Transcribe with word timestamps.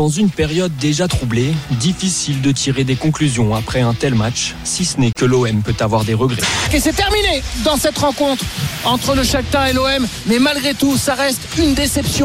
Dans 0.00 0.08
une 0.08 0.30
période 0.30 0.72
déjà 0.80 1.08
troublée, 1.08 1.52
difficile 1.72 2.40
de 2.40 2.52
tirer 2.52 2.84
des 2.84 2.96
conclusions 2.96 3.54
après 3.54 3.82
un 3.82 3.92
tel 3.92 4.14
match, 4.14 4.54
si 4.64 4.86
ce 4.86 4.98
n'est 4.98 5.12
que 5.12 5.26
l'OM 5.26 5.60
peut 5.62 5.74
avoir 5.78 6.04
des 6.04 6.14
regrets. 6.14 6.40
Et 6.72 6.80
c'est 6.80 6.94
terminé 6.94 7.42
dans 7.66 7.76
cette 7.76 7.98
rencontre 7.98 8.42
entre 8.86 9.14
le 9.14 9.22
Shakhtar 9.22 9.66
et 9.66 9.74
l'OM, 9.74 10.06
mais 10.24 10.38
malgré 10.38 10.72
tout, 10.72 10.96
ça 10.96 11.14
reste 11.14 11.42
une 11.58 11.74
déception. 11.74 12.24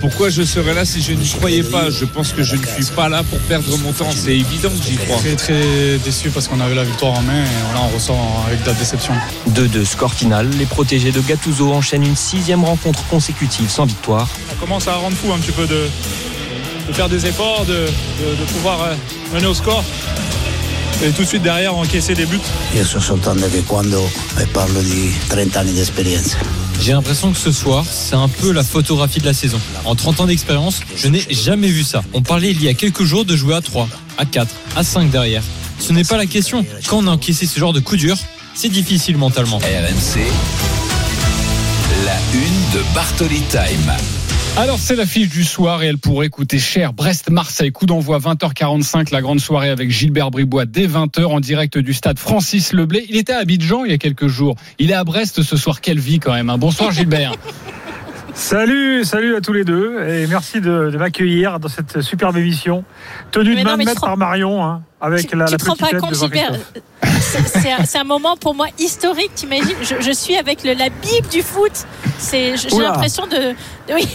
Pourquoi 0.00 0.28
je 0.28 0.42
serais 0.42 0.74
là 0.74 0.84
si 0.84 1.00
je 1.00 1.14
n'y 1.14 1.26
croyais 1.26 1.62
pas? 1.62 1.88
Je 1.88 2.04
pense 2.04 2.34
que 2.34 2.42
je 2.42 2.56
ne 2.56 2.66
suis 2.66 2.94
pas 2.94 3.08
là 3.08 3.22
pour 3.22 3.38
perdre 3.38 3.74
mon 3.78 3.92
temps, 3.92 4.10
c'est 4.14 4.36
évident 4.36 4.68
que 4.68 4.84
j'y 4.86 4.96
crois. 4.96 5.16
Très 5.16 5.36
très 5.36 5.96
déçu 6.04 6.28
parce 6.28 6.46
qu'on 6.46 6.60
avait 6.60 6.74
la 6.74 6.84
victoire 6.84 7.14
en 7.14 7.22
main 7.22 7.42
et 7.42 7.72
là 7.72 7.80
on 7.90 7.94
ressort 7.94 8.44
avec 8.48 8.60
de 8.64 8.66
la 8.66 8.74
déception. 8.74 9.14
2-2 9.48 9.82
score 9.86 10.12
final, 10.12 10.50
les 10.58 10.66
protégés 10.66 11.10
de 11.10 11.22
Gattuso 11.22 11.72
enchaînent 11.72 12.04
une 12.04 12.16
sixième 12.16 12.66
rencontre 12.66 13.02
consécutive 13.08 13.70
sans 13.70 13.86
victoire. 13.86 14.28
Ça 14.50 14.56
commence 14.60 14.86
à 14.88 14.96
rendre 14.96 15.16
fou 15.16 15.32
un 15.32 15.38
petit 15.38 15.52
peu 15.52 15.66
de, 15.66 15.88
de 16.88 16.92
faire 16.92 17.08
des 17.08 17.26
efforts, 17.26 17.64
de, 17.66 17.72
de- 17.74 18.36
de 18.36 18.44
pouvoir 18.52 18.82
euh, 18.82 18.94
mener 19.34 19.46
au 19.46 19.54
score. 19.54 19.82
Et 21.04 21.10
tout 21.10 21.22
de 21.22 21.26
suite 21.28 21.42
derrière 21.42 21.74
encaisser 21.76 22.14
des 22.14 22.24
buts. 22.24 22.40
Io 22.74 22.82
sto 22.84 23.00
soltanto 23.00 23.46
che 23.50 23.62
quando 23.64 24.08
parlo 24.52 24.80
di 24.80 25.12
30 25.28 25.58
anni 25.58 25.72
di 25.74 25.80
esperienza. 25.80 26.38
J'ai 26.80 26.92
l'impression 26.92 27.32
que 27.32 27.38
ce 27.38 27.52
soir, 27.52 27.84
c'est 27.90 28.14
un 28.16 28.28
peu 28.28 28.50
la 28.52 28.62
photographie 28.62 29.20
de 29.20 29.26
la 29.26 29.34
saison. 29.34 29.58
En 29.84 29.94
30 29.94 30.20
ans 30.20 30.26
d'expérience, 30.26 30.80
je 30.96 31.08
n'ai 31.08 31.22
jamais 31.28 31.68
vu 31.68 31.82
ça. 31.84 32.02
On 32.14 32.22
parlait 32.22 32.50
il 32.50 32.62
y 32.62 32.68
a 32.68 32.74
quelques 32.74 33.02
jours 33.04 33.26
de 33.26 33.36
jouer 33.36 33.54
à 33.56 33.60
3, 33.60 33.88
à 34.16 34.24
4, 34.24 34.48
à 34.74 34.82
5 34.84 35.10
derrière. 35.10 35.42
Ce 35.78 35.92
n'est 35.92 36.04
pas 36.04 36.16
la 36.16 36.26
question. 36.26 36.64
Quand 36.88 36.98
on 36.98 37.06
a 37.08 37.10
encaissé 37.10 37.44
ce 37.46 37.58
genre 37.58 37.74
de 37.74 37.80
coup 37.80 37.96
dur, 37.96 38.16
c'est 38.54 38.70
difficile 38.70 39.18
mentalement. 39.18 39.58
RMC. 39.58 40.20
La 42.06 42.16
une 42.32 42.70
de 42.80 42.82
Bartoli 42.94 43.40
Time. 43.50 43.92
Alors 44.56 44.78
c'est 44.78 44.96
l'affiche 44.96 45.28
du 45.28 45.44
soir 45.44 45.82
et 45.82 45.86
elle 45.86 45.98
pourrait 45.98 46.30
coûter 46.30 46.58
cher. 46.58 46.94
Brest-Marseille, 46.94 47.72
coup 47.72 47.84
d'envoi 47.84 48.18
20h45, 48.18 49.12
la 49.12 49.20
grande 49.20 49.38
soirée 49.40 49.68
avec 49.68 49.90
Gilbert 49.90 50.30
Bribois 50.30 50.64
dès 50.64 50.86
20h 50.86 51.24
en 51.26 51.40
direct 51.40 51.76
du 51.76 51.92
stade 51.92 52.18
Francis 52.18 52.72
Leblé. 52.72 53.04
Il 53.10 53.16
était 53.16 53.34
à 53.34 53.38
Abidjan 53.40 53.84
il 53.84 53.90
y 53.90 53.94
a 53.94 53.98
quelques 53.98 54.28
jours. 54.28 54.56
Il 54.78 54.90
est 54.90 54.94
à 54.94 55.04
Brest 55.04 55.42
ce 55.42 55.56
soir. 55.58 55.82
Quelle 55.82 55.98
vie 55.98 56.20
quand 56.20 56.32
même. 56.32 56.48
hein. 56.48 56.56
Bonsoir 56.58 56.90
Gilbert. 56.90 57.32
Salut, 58.34 59.02
salut 59.06 59.34
à 59.34 59.40
tous 59.40 59.54
les 59.54 59.64
deux 59.64 59.98
et 60.06 60.26
merci 60.26 60.60
de, 60.60 60.90
de 60.90 60.98
m'accueillir 60.98 61.58
dans 61.58 61.68
cette 61.68 62.02
superbe 62.02 62.36
émission 62.36 62.84
tenue 63.30 63.54
Mais 63.54 63.62
de 63.62 63.66
main 63.66 63.76
rends- 63.94 63.94
par 64.08 64.16
Marion 64.18 64.62
hein, 64.62 64.82
avec 65.00 65.26
tu, 65.30 65.36
la, 65.36 65.46
tu 65.46 65.52
la 65.52 65.56
te 65.58 65.64
rends 65.64 65.74
petite 65.74 65.90
pas 65.92 65.98
compte, 66.00 66.14
Gilbert. 66.14 66.52
C'est- 67.18 67.72
un, 67.72 67.84
c'est 67.86 67.96
un 67.96 68.04
moment 68.04 68.36
pour 68.36 68.54
moi 68.54 68.66
historique, 68.78 69.30
t'imagines? 69.34 69.72
Je, 69.80 69.94
je 70.06 70.12
suis 70.12 70.36
avec 70.36 70.64
le, 70.64 70.74
la 70.74 70.90
Bible 70.90 71.26
du 71.32 71.40
foot. 71.40 71.72
C'est- 72.18 72.58
J'ai 72.58 72.70
Oula. 72.74 72.88
l'impression 72.90 73.26
de, 73.26 73.36
de- 73.88 73.94
oui, 73.94 74.06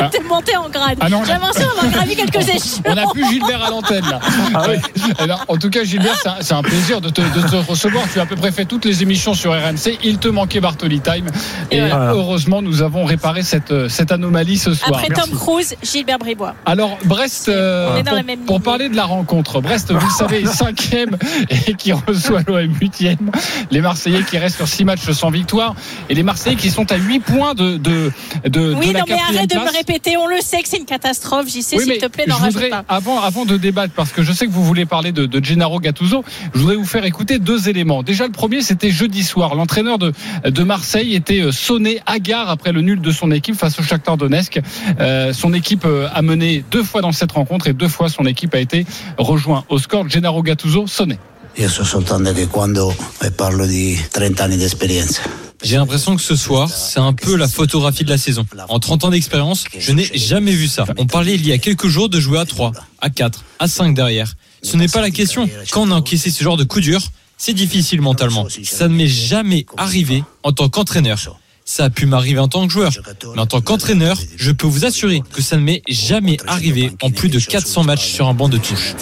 Ah. 0.00 0.10
de 0.18 0.28
monter 0.28 0.56
en 0.56 0.68
grade. 0.68 0.98
Ah 1.00 1.06
J'ai 1.08 1.32
l'impression 1.32 1.68
d'avoir 1.68 1.92
gravi 1.92 2.16
quelques 2.16 2.48
échelons. 2.48 2.82
On 2.86 2.94
n'a 2.94 3.06
plus 3.12 3.28
Gilbert 3.28 3.64
à 3.64 3.70
l'antenne 3.70 4.04
là. 4.10 4.20
Alors, 5.18 5.44
en 5.48 5.56
tout 5.56 5.70
cas 5.70 5.84
Gilbert, 5.84 6.16
c'est 6.40 6.54
un, 6.54 6.62
plaisir 6.62 7.00
de 7.00 7.10
te, 7.10 7.20
de 7.20 7.48
te 7.48 7.56
recevoir. 7.56 8.04
Tu 8.12 8.18
as 8.18 8.22
à 8.22 8.26
peu 8.26 8.36
près 8.36 8.52
fait 8.52 8.64
toutes 8.64 8.84
les 8.84 9.02
émissions 9.02 9.34
sur 9.34 9.52
RMC. 9.52 9.98
Il 10.02 10.18
te 10.18 10.28
manquait 10.28 10.60
Bartoli 10.60 11.00
Time. 11.00 11.26
Et, 11.70 11.76
Et 11.76 11.80
voilà. 11.80 12.12
heureusement 12.12 12.62
nous 12.62 12.82
avons 12.82 13.04
réparé 13.04 13.42
cette, 13.42 13.88
cette 13.88 14.12
anomalie 14.12 14.58
ce 14.58 14.74
soir. 14.74 14.90
Après 14.94 15.08
Merci. 15.08 15.30
Tom 15.30 15.38
Cruise, 15.38 15.76
Gilbert 15.82 16.18
Bribois. 16.18 16.54
Alors 16.66 16.98
Brest, 17.04 17.48
euh, 17.48 17.96
est 17.96 18.36
pour, 18.46 18.60
parler 18.60 18.88
de 18.88 18.96
la 18.96 19.04
rencontre, 19.04 19.60
Brest, 19.60 19.92
vous 19.92 20.06
le 20.06 20.12
savez, 20.12 20.46
cinquième 20.46 21.16
et 21.66 21.74
qui 21.74 21.92
reçoit 21.92 22.42
l'OM 22.46 22.74
huitième. 22.80 23.30
Les 23.70 23.80
Marseillais 23.80 24.22
qui 24.22 24.38
restent 24.38 24.56
sur 24.56 24.68
six 24.68 24.84
matchs 24.84 25.10
sans 25.10 25.30
victoire 25.30 25.74
et 26.08 26.14
les 26.14 26.22
Marseillais 26.22 26.56
qui 26.56 26.70
sont 26.70 26.90
à 26.92 26.96
huit 26.96 27.20
points 27.20 27.54
de 27.54 27.76
de 27.76 28.12
de, 28.44 28.74
Oui, 28.74 28.88
de 28.88 28.92
la 28.92 29.00
non, 29.00 29.04
mais 29.08 29.14
arrête 29.14 29.50
de 29.50 29.56
me 29.56 29.60
place. 29.62 29.89
Répéter. 29.90 30.16
On 30.16 30.26
le 30.26 30.40
sait 30.40 30.62
que 30.62 30.68
c'est 30.68 30.78
une 30.78 30.84
catastrophe. 30.84 31.48
J'y 31.48 31.62
sais, 31.62 31.76
Oui, 31.76 31.84
s'il 31.84 31.98
te 31.98 32.06
plaît, 32.06 32.24
n'en 32.26 32.36
rajoute 32.36 32.54
voudrais, 32.54 32.70
pas. 32.70 32.84
avant, 32.88 33.20
avant 33.20 33.44
de 33.44 33.56
débattre, 33.56 33.92
parce 33.94 34.12
que 34.12 34.22
je 34.22 34.32
sais 34.32 34.46
que 34.46 34.52
vous 34.52 34.64
voulez 34.64 34.86
parler 34.86 35.12
de, 35.12 35.26
de 35.26 35.44
Gennaro 35.44 35.80
Gattuso, 35.80 36.24
je 36.54 36.58
voudrais 36.58 36.76
vous 36.76 36.84
faire 36.84 37.04
écouter 37.04 37.38
deux 37.38 37.68
éléments. 37.68 38.02
Déjà, 38.02 38.26
le 38.26 38.32
premier, 38.32 38.62
c'était 38.62 38.90
jeudi 38.90 39.22
soir. 39.22 39.54
L'entraîneur 39.54 39.98
de, 39.98 40.12
de 40.44 40.62
Marseille 40.62 41.14
était 41.14 41.40
euh, 41.40 41.52
sonné 41.52 42.00
hagard 42.06 42.48
après 42.50 42.72
le 42.72 42.80
nul 42.82 43.00
de 43.00 43.10
son 43.10 43.30
équipe 43.30 43.56
face 43.56 43.78
au 43.78 43.82
Shakhtar 43.82 44.16
Donetsk. 44.16 44.60
Euh, 45.00 45.32
son 45.32 45.52
équipe 45.52 45.84
euh, 45.84 46.08
a 46.12 46.22
mené 46.22 46.64
deux 46.70 46.82
fois 46.82 47.00
dans 47.00 47.12
cette 47.12 47.32
rencontre 47.32 47.66
et 47.66 47.72
deux 47.72 47.88
fois 47.88 48.08
son 48.08 48.24
équipe 48.26 48.54
a 48.54 48.60
été 48.60 48.86
rejoint 49.18 49.64
au 49.68 49.78
score. 49.78 50.08
Gennaro 50.08 50.42
Gattuso 50.42 50.86
sonné. 50.86 51.18
Io 51.56 51.68
so 51.68 51.82
soltanto 51.84 52.32
che 52.32 52.46
quando 52.46 52.94
eh, 53.22 53.32
parlo 53.32 53.66
di 53.66 53.98
30 54.10 54.44
anni 54.44 54.56
di 54.56 54.64
esperienza. 54.64 55.49
J'ai 55.62 55.76
l'impression 55.76 56.16
que 56.16 56.22
ce 56.22 56.36
soir, 56.36 56.70
c'est 56.70 57.00
un 57.00 57.12
peu 57.12 57.36
la 57.36 57.46
photographie 57.48 58.04
de 58.04 58.10
la 58.10 58.18
saison. 58.18 58.46
En 58.68 58.78
30 58.78 59.04
ans 59.04 59.10
d'expérience, 59.10 59.64
je 59.76 59.92
n'ai 59.92 60.10
jamais 60.14 60.52
vu 60.52 60.68
ça. 60.68 60.86
On 60.96 61.06
parlait 61.06 61.34
il 61.34 61.46
y 61.46 61.52
a 61.52 61.58
quelques 61.58 61.88
jours 61.88 62.08
de 62.08 62.18
jouer 62.18 62.38
à 62.38 62.46
3, 62.46 62.72
à 63.00 63.10
4, 63.10 63.44
à 63.58 63.68
5 63.68 63.94
derrière. 63.94 64.34
Ce 64.62 64.76
n'est 64.76 64.88
pas 64.88 65.00
la 65.00 65.10
question. 65.10 65.48
Quand 65.70 65.82
on 65.82 65.90
a 65.90 65.94
encaissé 65.94 66.30
ce 66.30 66.42
genre 66.42 66.56
de 66.56 66.64
coup 66.64 66.80
dur, 66.80 67.00
c'est 67.36 67.54
difficile 67.54 68.00
mentalement. 68.00 68.46
Ça 68.64 68.88
ne 68.88 68.94
m'est 68.94 69.06
jamais 69.06 69.66
arrivé 69.76 70.24
en 70.42 70.52
tant 70.52 70.68
qu'entraîneur. 70.68 71.18
Ça 71.64 71.84
a 71.84 71.90
pu 71.90 72.06
m'arriver 72.06 72.40
en 72.40 72.48
tant 72.48 72.66
que 72.66 72.72
joueur. 72.72 72.92
Mais 73.34 73.40
en 73.40 73.46
tant 73.46 73.60
qu'entraîneur, 73.60 74.18
je 74.36 74.50
peux 74.50 74.66
vous 74.66 74.84
assurer 74.84 75.22
que 75.32 75.40
ça 75.40 75.56
ne 75.56 75.62
m'est 75.62 75.82
jamais 75.88 76.38
arrivé 76.46 76.90
en 77.02 77.10
plus 77.10 77.28
de 77.28 77.38
400 77.38 77.84
matchs 77.84 78.08
sur 78.08 78.26
un 78.28 78.34
banc 78.34 78.48
de 78.48 78.58
touche. 78.58 78.94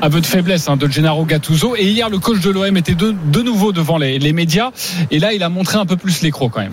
Un. 0.00 0.06
Aveu 0.06 0.20
de 0.20 0.26
faiblesse 0.26 0.68
hein, 0.68 0.76
de 0.76 0.88
Gennaro 0.88 1.24
Gattuso. 1.24 1.76
Et 1.76 1.84
hier, 1.84 2.08
le 2.08 2.18
coach 2.18 2.40
de 2.40 2.50
l'OM 2.50 2.76
était 2.76 2.94
de, 2.94 3.42
nouveau 3.42 3.72
devant 3.72 3.98
les, 3.98 4.18
les 4.18 4.32
médias. 4.32 4.70
Et 5.10 5.18
là, 5.18 5.32
il 5.32 5.42
a 5.42 5.48
montré 5.48 5.78
un 5.78 5.86
peu 5.86 5.96
plus 5.96 6.22
l'écro 6.22 6.48
quand 6.48 6.60
même. 6.60 6.72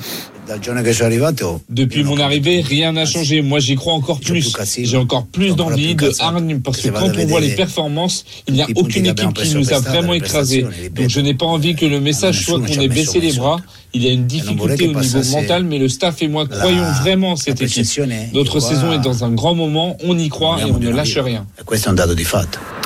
Depuis 1.69 2.03
mon 2.03 2.19
arrivée, 2.19 2.61
rien 2.61 2.91
n'a 2.91 3.05
changé. 3.05 3.41
Moi, 3.41 3.59
j'y 3.59 3.75
crois 3.75 3.93
encore 3.93 4.19
plus. 4.19 4.51
J'ai 4.85 4.97
encore 4.97 5.25
plus 5.25 5.55
d'envie, 5.55 5.95
de 5.95 6.11
hargne, 6.19 6.59
parce 6.59 6.79
que 6.79 6.89
quand 6.89 7.11
on 7.17 7.25
voit 7.27 7.39
les 7.41 7.55
performances, 7.55 8.25
il 8.47 8.55
n'y 8.55 8.61
a 8.61 8.67
aucune 8.75 9.05
équipe 9.05 9.33
qui 9.33 9.53
nous 9.55 9.73
a 9.73 9.79
vraiment 9.79 10.13
écrasés. 10.13 10.65
Donc, 10.91 11.09
je 11.09 11.19
n'ai 11.19 11.33
pas 11.33 11.45
envie 11.45 11.75
que 11.75 11.85
le 11.85 11.99
message 11.99 12.43
soit 12.45 12.59
qu'on 12.59 12.73
ait 12.81 12.87
baissé 12.87 13.19
les 13.19 13.33
bras. 13.33 13.57
Il 13.95 14.03
y 14.03 14.09
a 14.09 14.11
une 14.11 14.25
difficulté 14.25 14.87
au 14.87 14.99
niveau 14.99 15.23
mental, 15.31 15.63
mais 15.65 15.77
le 15.77 15.87
staff 15.87 16.19
et 16.23 16.27
moi 16.27 16.47
croyons 16.47 16.91
vraiment 17.01 17.33
en 17.33 17.35
cette 17.35 17.61
équipe. 17.61 17.85
Notre 18.33 18.59
saison 18.59 18.91
est 18.91 18.99
dans 18.99 19.23
un 19.23 19.31
grand 19.31 19.53
moment, 19.53 19.97
on 20.03 20.17
y 20.17 20.29
croit 20.29 20.57
et 20.61 20.71
on 20.71 20.79
ne 20.79 20.89
lâche 20.89 21.17
rien. 21.19 21.45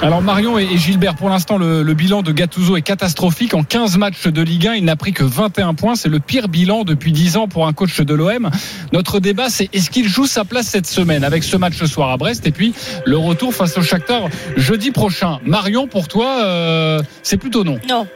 Alors 0.02 0.22
Marion 0.22 0.60
et 0.60 0.68
et 0.70 0.78
Gilbert, 0.78 1.16
pour 1.16 1.30
l'instant, 1.30 1.58
le, 1.58 1.82
le 1.82 1.94
bilan 1.94 2.24
de 2.24 2.34
Gattuso 2.34 2.76
est 2.76 2.82
catastrophique. 2.82 3.54
En 3.54 3.64
15 3.64 3.98
matchs 3.98 4.28
de 4.28 4.42
Ligue 4.42 4.68
1, 4.68 4.74
il 4.76 4.84
n'a 4.84 4.98
pris 4.98 5.14
que 5.14 5.24
21 5.24 5.76
points. 5.76 5.96
C'est 5.96 6.10
le 6.10 6.20
pire 6.20 6.50
bilan 6.50 6.84
depuis 6.84 7.14
10 7.14 7.38
ans 7.38 7.47
pour 7.48 7.68
un 7.68 7.74
coach 7.74 8.00
de 8.02 8.14
l'OM. 8.14 8.50
Notre 8.94 9.20
débat, 9.20 9.50
c'est 9.50 9.70
est-ce 9.74 9.90
qu'il 9.90 10.08
joue 10.08 10.26
sa 10.28 10.46
place 10.46 10.68
cette 10.68 10.88
semaine 10.88 11.24
avec 11.24 11.44
ce 11.44 11.58
match 11.58 11.76
ce 11.78 11.86
soir 11.88 12.10
à 12.12 12.18
Brest 12.18 12.46
et 12.48 12.52
puis 12.52 12.74
le 13.06 13.18
retour 13.18 13.54
face 13.54 13.78
au 13.78 13.82
Shakhtar 13.82 14.24
jeudi 14.56 14.92
prochain. 14.92 15.40
Marion, 15.46 15.88
pour 15.88 16.08
toi, 16.08 16.44
euh, 16.44 17.02
c'est 17.24 17.38
plutôt 17.38 17.64
non. 17.64 17.80
Non. 17.88 18.08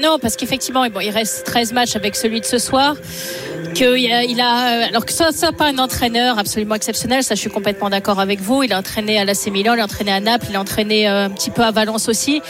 Non, 0.00 0.18
parce 0.20 0.36
qu'effectivement, 0.36 0.86
bon, 0.90 1.00
il 1.00 1.08
reste 1.10 1.44
13 1.46 1.72
matchs 1.72 1.96
avec 1.96 2.16
celui 2.16 2.40
de 2.40 2.44
ce 2.44 2.58
soir. 2.58 2.96
Que 3.74 3.96
il 3.98 4.12
a, 4.12 4.24
il 4.24 4.40
a- 4.40 4.86
alors 4.88 5.06
que 5.06 5.12
ça, 5.12 5.32
ça 5.32 5.52
pas 5.52 5.66
un 5.68 5.78
entraîneur 5.78 6.38
absolument 6.38 6.74
exceptionnel, 6.74 7.22
ça 7.22 7.34
je 7.34 7.40
suis 7.40 7.50
complètement 7.50 7.88
d'accord 7.90 8.20
avec 8.20 8.40
vous. 8.40 8.62
Il 8.62 8.72
a 8.74 8.78
entraîné 8.78 9.18
à 9.18 9.24
l'AC 9.24 9.46
Milan, 9.50 9.72
il 9.74 9.80
a 9.80 9.84
entraîné 9.84 10.12
à 10.12 10.20
Naples, 10.20 10.46
il 10.50 10.56
a 10.56 10.60
entraîné 10.60 11.08
euh, 11.08 11.24
un 11.26 11.30
petit 11.30 11.50
peu 11.50 11.62
à 11.62 11.70
Valence 11.70 12.08
aussi. 12.08 12.42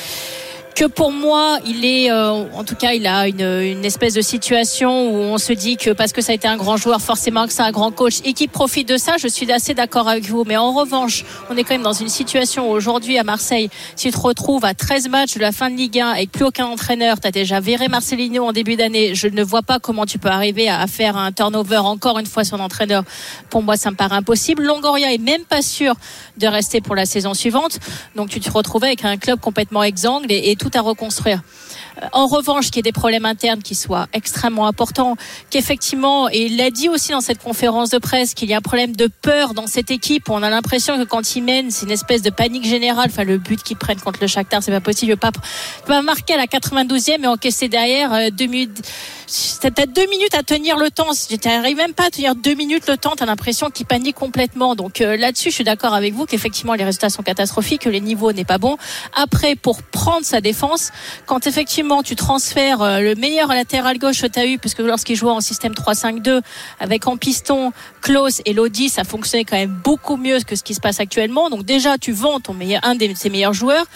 Que 0.77 0.85
pour 0.85 1.11
moi, 1.11 1.59
il 1.65 1.87
est, 1.87 2.11
euh, 2.11 2.45
en 2.53 2.63
tout 2.63 2.75
cas, 2.75 2.93
il 2.93 3.07
a 3.07 3.27
une, 3.29 3.41
une 3.41 3.83
espèce 3.87 4.13
de 4.13 4.21
situation 4.21 5.09
où 5.09 5.17
on 5.21 5.39
se 5.39 5.55
dit 5.55 5.79
que 5.79 5.89
parce 5.89 6.13
que 6.13 6.21
ça 6.21 6.33
a 6.33 6.35
été 6.35 6.47
un 6.47 6.59
grand 6.59 6.77
joueur, 6.77 7.01
forcément 7.01 7.47
que 7.47 7.55
c'est 7.55 7.63
un 7.63 7.71
grand 7.71 7.91
coach 7.91 8.17
et 8.27 8.35
qui 8.35 8.47
profite 8.47 8.87
de 8.87 8.99
ça. 8.99 9.15
Je 9.19 9.27
suis 9.27 9.51
assez 9.51 9.73
d'accord 9.73 10.07
avec 10.07 10.27
vous. 10.27 10.45
Mais 10.47 10.59
en 10.59 10.75
revanche, 10.75 11.25
on 11.49 11.57
est 11.57 11.65
quand 11.65 11.73
même 11.73 11.83
dans 11.83 11.95
une 11.95 12.11
situation 12.11 12.71
aujourd'hui 12.71 13.17
à 13.17 13.25
Marseille, 13.25 13.71
si 13.95 14.09
tu 14.09 14.13
te 14.13 14.21
retrouves 14.21 14.67
à 14.67 14.75
13 14.75 15.09
matchs 15.09 15.37
de 15.37 15.41
la 15.41 15.51
fin 15.51 15.71
de 15.71 15.77
Ligue 15.77 15.99
1 15.99 16.09
avec 16.09 16.31
plus 16.31 16.45
aucun 16.45 16.67
entraîneur, 16.67 17.21
tu 17.21 17.27
as 17.27 17.31
déjà 17.31 17.59
viré 17.59 17.89
Marcelino 17.89 18.45
en 18.45 18.53
début 18.53 18.77
d'année. 18.77 19.15
Je 19.15 19.29
ne 19.29 19.43
vois 19.43 19.63
pas 19.63 19.79
comment 19.79 20.05
tu 20.05 20.19
peux 20.19 20.29
arriver 20.29 20.69
à 20.69 20.87
faire 20.87 21.17
un 21.17 21.33
turnover 21.33 21.79
encore 21.79 22.19
une 22.19 22.27
fois 22.27 22.45
sur 22.45 22.59
l'entraîneur. 22.59 23.03
Pour 23.49 23.63
moi, 23.63 23.79
ça 23.79 23.91
me 23.91 23.97
paraît 23.97 24.17
impossible. 24.17 24.63
Longoria 24.65 25.11
est 25.11 25.17
même 25.17 25.45
pas 25.45 25.63
sûr 25.63 25.95
de 26.37 26.47
rester 26.47 26.83
pour 26.83 26.95
la 26.95 27.07
saison 27.07 27.33
suivante. 27.33 27.79
Donc 28.15 28.29
tu 28.29 28.41
te 28.41 28.51
retrouves 28.51 28.85
avec 28.85 29.07
un 29.07 29.17
club 29.17 29.41
complètement 29.41 29.83
exsangue 29.83 30.31
et, 30.31 30.51
et 30.51 30.57
tout 30.57 30.66
tout 30.69 30.79
à 30.79 30.83
reconstruire. 30.83 31.43
Euh, 32.03 32.07
en 32.13 32.27
revanche, 32.27 32.67
qu'il 32.67 32.77
y 32.77 32.81
ait 32.81 32.83
des 32.83 32.93
problèmes 32.93 33.25
internes 33.25 33.63
qui 33.63 33.75
soient 33.75 34.07
extrêmement 34.13 34.67
importants, 34.67 35.17
qu'effectivement, 35.51 36.29
et 36.29 36.47
il 36.47 36.57
l'a 36.57 36.71
dit 36.71 36.89
aussi 36.89 37.13
dans 37.13 37.21
cette 37.21 37.43
conférence 37.43 37.91
de 37.91 37.99
presse, 37.99 38.35
qu'il 38.35 38.49
y 38.49 38.55
a 38.55 38.59
un 38.59 38.63
problème 38.63 38.95
de 38.97 39.09
peur 39.23 39.55
dans 39.55 39.67
cette 39.67 39.91
équipe. 39.91 40.29
On 40.29 40.43
a 40.43 40.51
l'impression 40.51 40.99
que 40.99 41.05
quand 41.05 41.37
ils 41.37 41.43
mènent, 41.43 41.71
c'est 41.71 41.87
une 41.87 41.93
espèce 41.93 42.23
de 42.23 42.31
panique 42.31 42.67
générale. 42.67 43.09
Enfin, 43.11 43.25
le 43.25 43.39
but 43.39 43.63
qu'ils 43.63 43.77
prennent 43.77 44.01
contre 44.01 44.19
le 44.21 44.27
Shakhtar, 44.27 44.63
c'est 44.63 44.73
pas 44.73 44.81
possible. 44.81 45.17
Pas, 45.17 45.31
pas 45.87 46.03
marquer 46.03 46.35
à 46.35 46.39
la 46.39 46.47
92e 46.47 47.23
et 47.23 47.27
encaisser 47.27 47.69
derrière 47.69 48.13
euh, 48.13 48.31
deux 48.31 48.47
minutes. 48.47 48.83
T'as 49.61 49.87
deux 49.87 50.09
minutes 50.09 50.35
à 50.35 50.43
tenir 50.43 50.77
le 50.77 50.91
temps. 50.91 51.11
T'arrives 51.41 51.77
même 51.77 51.95
pas 51.95 52.07
à 52.07 52.11
tenir 52.11 52.35
deux 52.37 52.55
minutes 52.55 52.89
le 52.89 52.97
temps. 52.97 53.15
T'as 53.17 53.27
l'impression 53.27 53.71
qu'ils 53.71 53.87
paniquent 53.87 54.17
complètement. 54.17 54.77
Donc 54.77 55.01
euh, 55.01 55.17
là-dessus, 55.17 55.51
je 55.51 55.55
suis 55.57 55.65
d'accord 55.65 55.95
avec 55.95 56.15
vous 56.15 56.27
qu'effectivement 56.27 56.75
les 56.75 56.85
résultats 56.85 57.11
sont 57.11 57.25
catastrophiques, 57.25 57.83
que 57.83 57.89
les 57.89 58.01
niveaux 58.01 58.33
n'est 58.33 58.45
pas 58.45 58.59
bon. 58.59 58.77
Après, 59.15 59.57
pour 59.57 59.83
prendre 59.83 60.25
sa 60.25 60.41
défense, 60.41 60.56
quand 61.27 61.47
effectivement 61.47 62.03
tu 62.03 62.17
transfères 62.17 62.83
euh, 62.83 63.01
le 63.01 63.15
meilleur 63.15 63.49
latéral 63.49 63.99
gauche 63.99 64.23
que 64.23 64.27
tu 64.27 64.39
as 64.39 64.47
eu, 64.47 64.59
puisque 64.59 64.81
lorsqu'il 64.81 65.17
jouait 65.17 65.31
en 65.31 65.41
système 65.41 65.73
3-5-2 65.73 66.41
avec 66.81 67.07
en 67.07 67.17
piston 67.17 67.73
Klaus 68.01 68.41
et 68.45 68.53
Lodi, 68.53 68.89
ça 68.89 69.05
fonctionnait 69.05 69.45
quand 69.45 69.57
même 69.57 69.77
beaucoup 69.85 70.17
mieux 70.17 70.39
que 70.41 70.57
ce 70.57 70.63
qui 70.63 70.75
se 70.75 70.81
passe 70.81 71.01
actuellement. 71.01 71.51
Donc 71.51 71.65
déjà, 71.65 71.99
tu 71.99 72.13
vends 72.13 72.41
ton 72.41 72.55
meilleur, 72.55 72.81
un 72.85 72.95
de 72.95 73.15
ses 73.15 73.31
meilleurs 73.31 73.53
joueurs. 73.53 73.87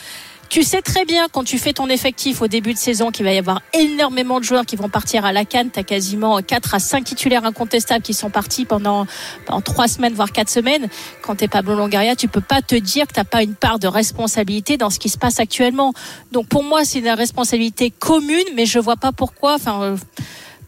Tu 0.51 0.65
sais 0.65 0.83
très 0.83 1.05
bien 1.05 1.29
quand 1.31 1.45
tu 1.45 1.59
fais 1.59 1.73
ton 1.73 1.89
effectif 1.89 2.43
au 2.43 2.49
début 2.49 2.75
de 2.75 2.79
saison 2.79 3.13
qu'il 3.13 3.25
va 3.25 3.33
y 3.33 3.39
avoir 3.39 3.63
énormément 3.73 4.41
de 4.41 4.45
joueurs 4.45 4.67
qui 4.67 4.75
vont 4.75 4.89
partir 4.89 5.25
à 5.25 5.33
la 5.33 5.45
canne. 5.45 5.71
Tu 5.71 5.79
as 5.79 5.85
quasiment 5.85 6.43
4 6.43 6.75
à 6.75 6.81
5 6.81 7.05
titulaires 7.05 7.45
incontestables 7.45 8.03
qui 8.03 8.15
sont 8.15 8.31
partis 8.31 8.65
pendant, 8.65 9.07
pendant 9.47 9.61
3 9.61 9.87
semaines, 9.87 10.13
voire 10.13 10.33
4 10.33 10.51
semaines. 10.51 10.89
Quand 11.23 11.37
tu 11.37 11.45
es 11.45 11.49
Pablo 11.49 11.77
Longaria, 11.77 12.17
tu 12.17 12.27
peux 12.27 12.41
pas 12.41 12.63
te 12.63 12.75
dire 12.75 13.07
que 13.07 13.13
tu 13.13 13.25
pas 13.25 13.45
une 13.45 13.55
part 13.55 13.79
de 13.79 13.87
responsabilité 13.87 14.77
dans 14.77 14.91
ce 14.91 14.99
qui 14.99 15.09
se 15.09 15.19
passe 15.19 15.39
actuellement. 15.39 15.93
Donc 16.33 16.49
pour 16.49 16.65
moi, 16.65 16.85
c'est 16.85 16.99
une 16.99 17.11
responsabilité 17.11 17.93
commune, 17.93 18.43
mais 18.57 18.67
je 18.67 18.81
vois 18.81 18.97
pas 18.97 19.13
pourquoi. 19.13 19.55
Enfin, 19.55 19.81
euh, 19.83 19.97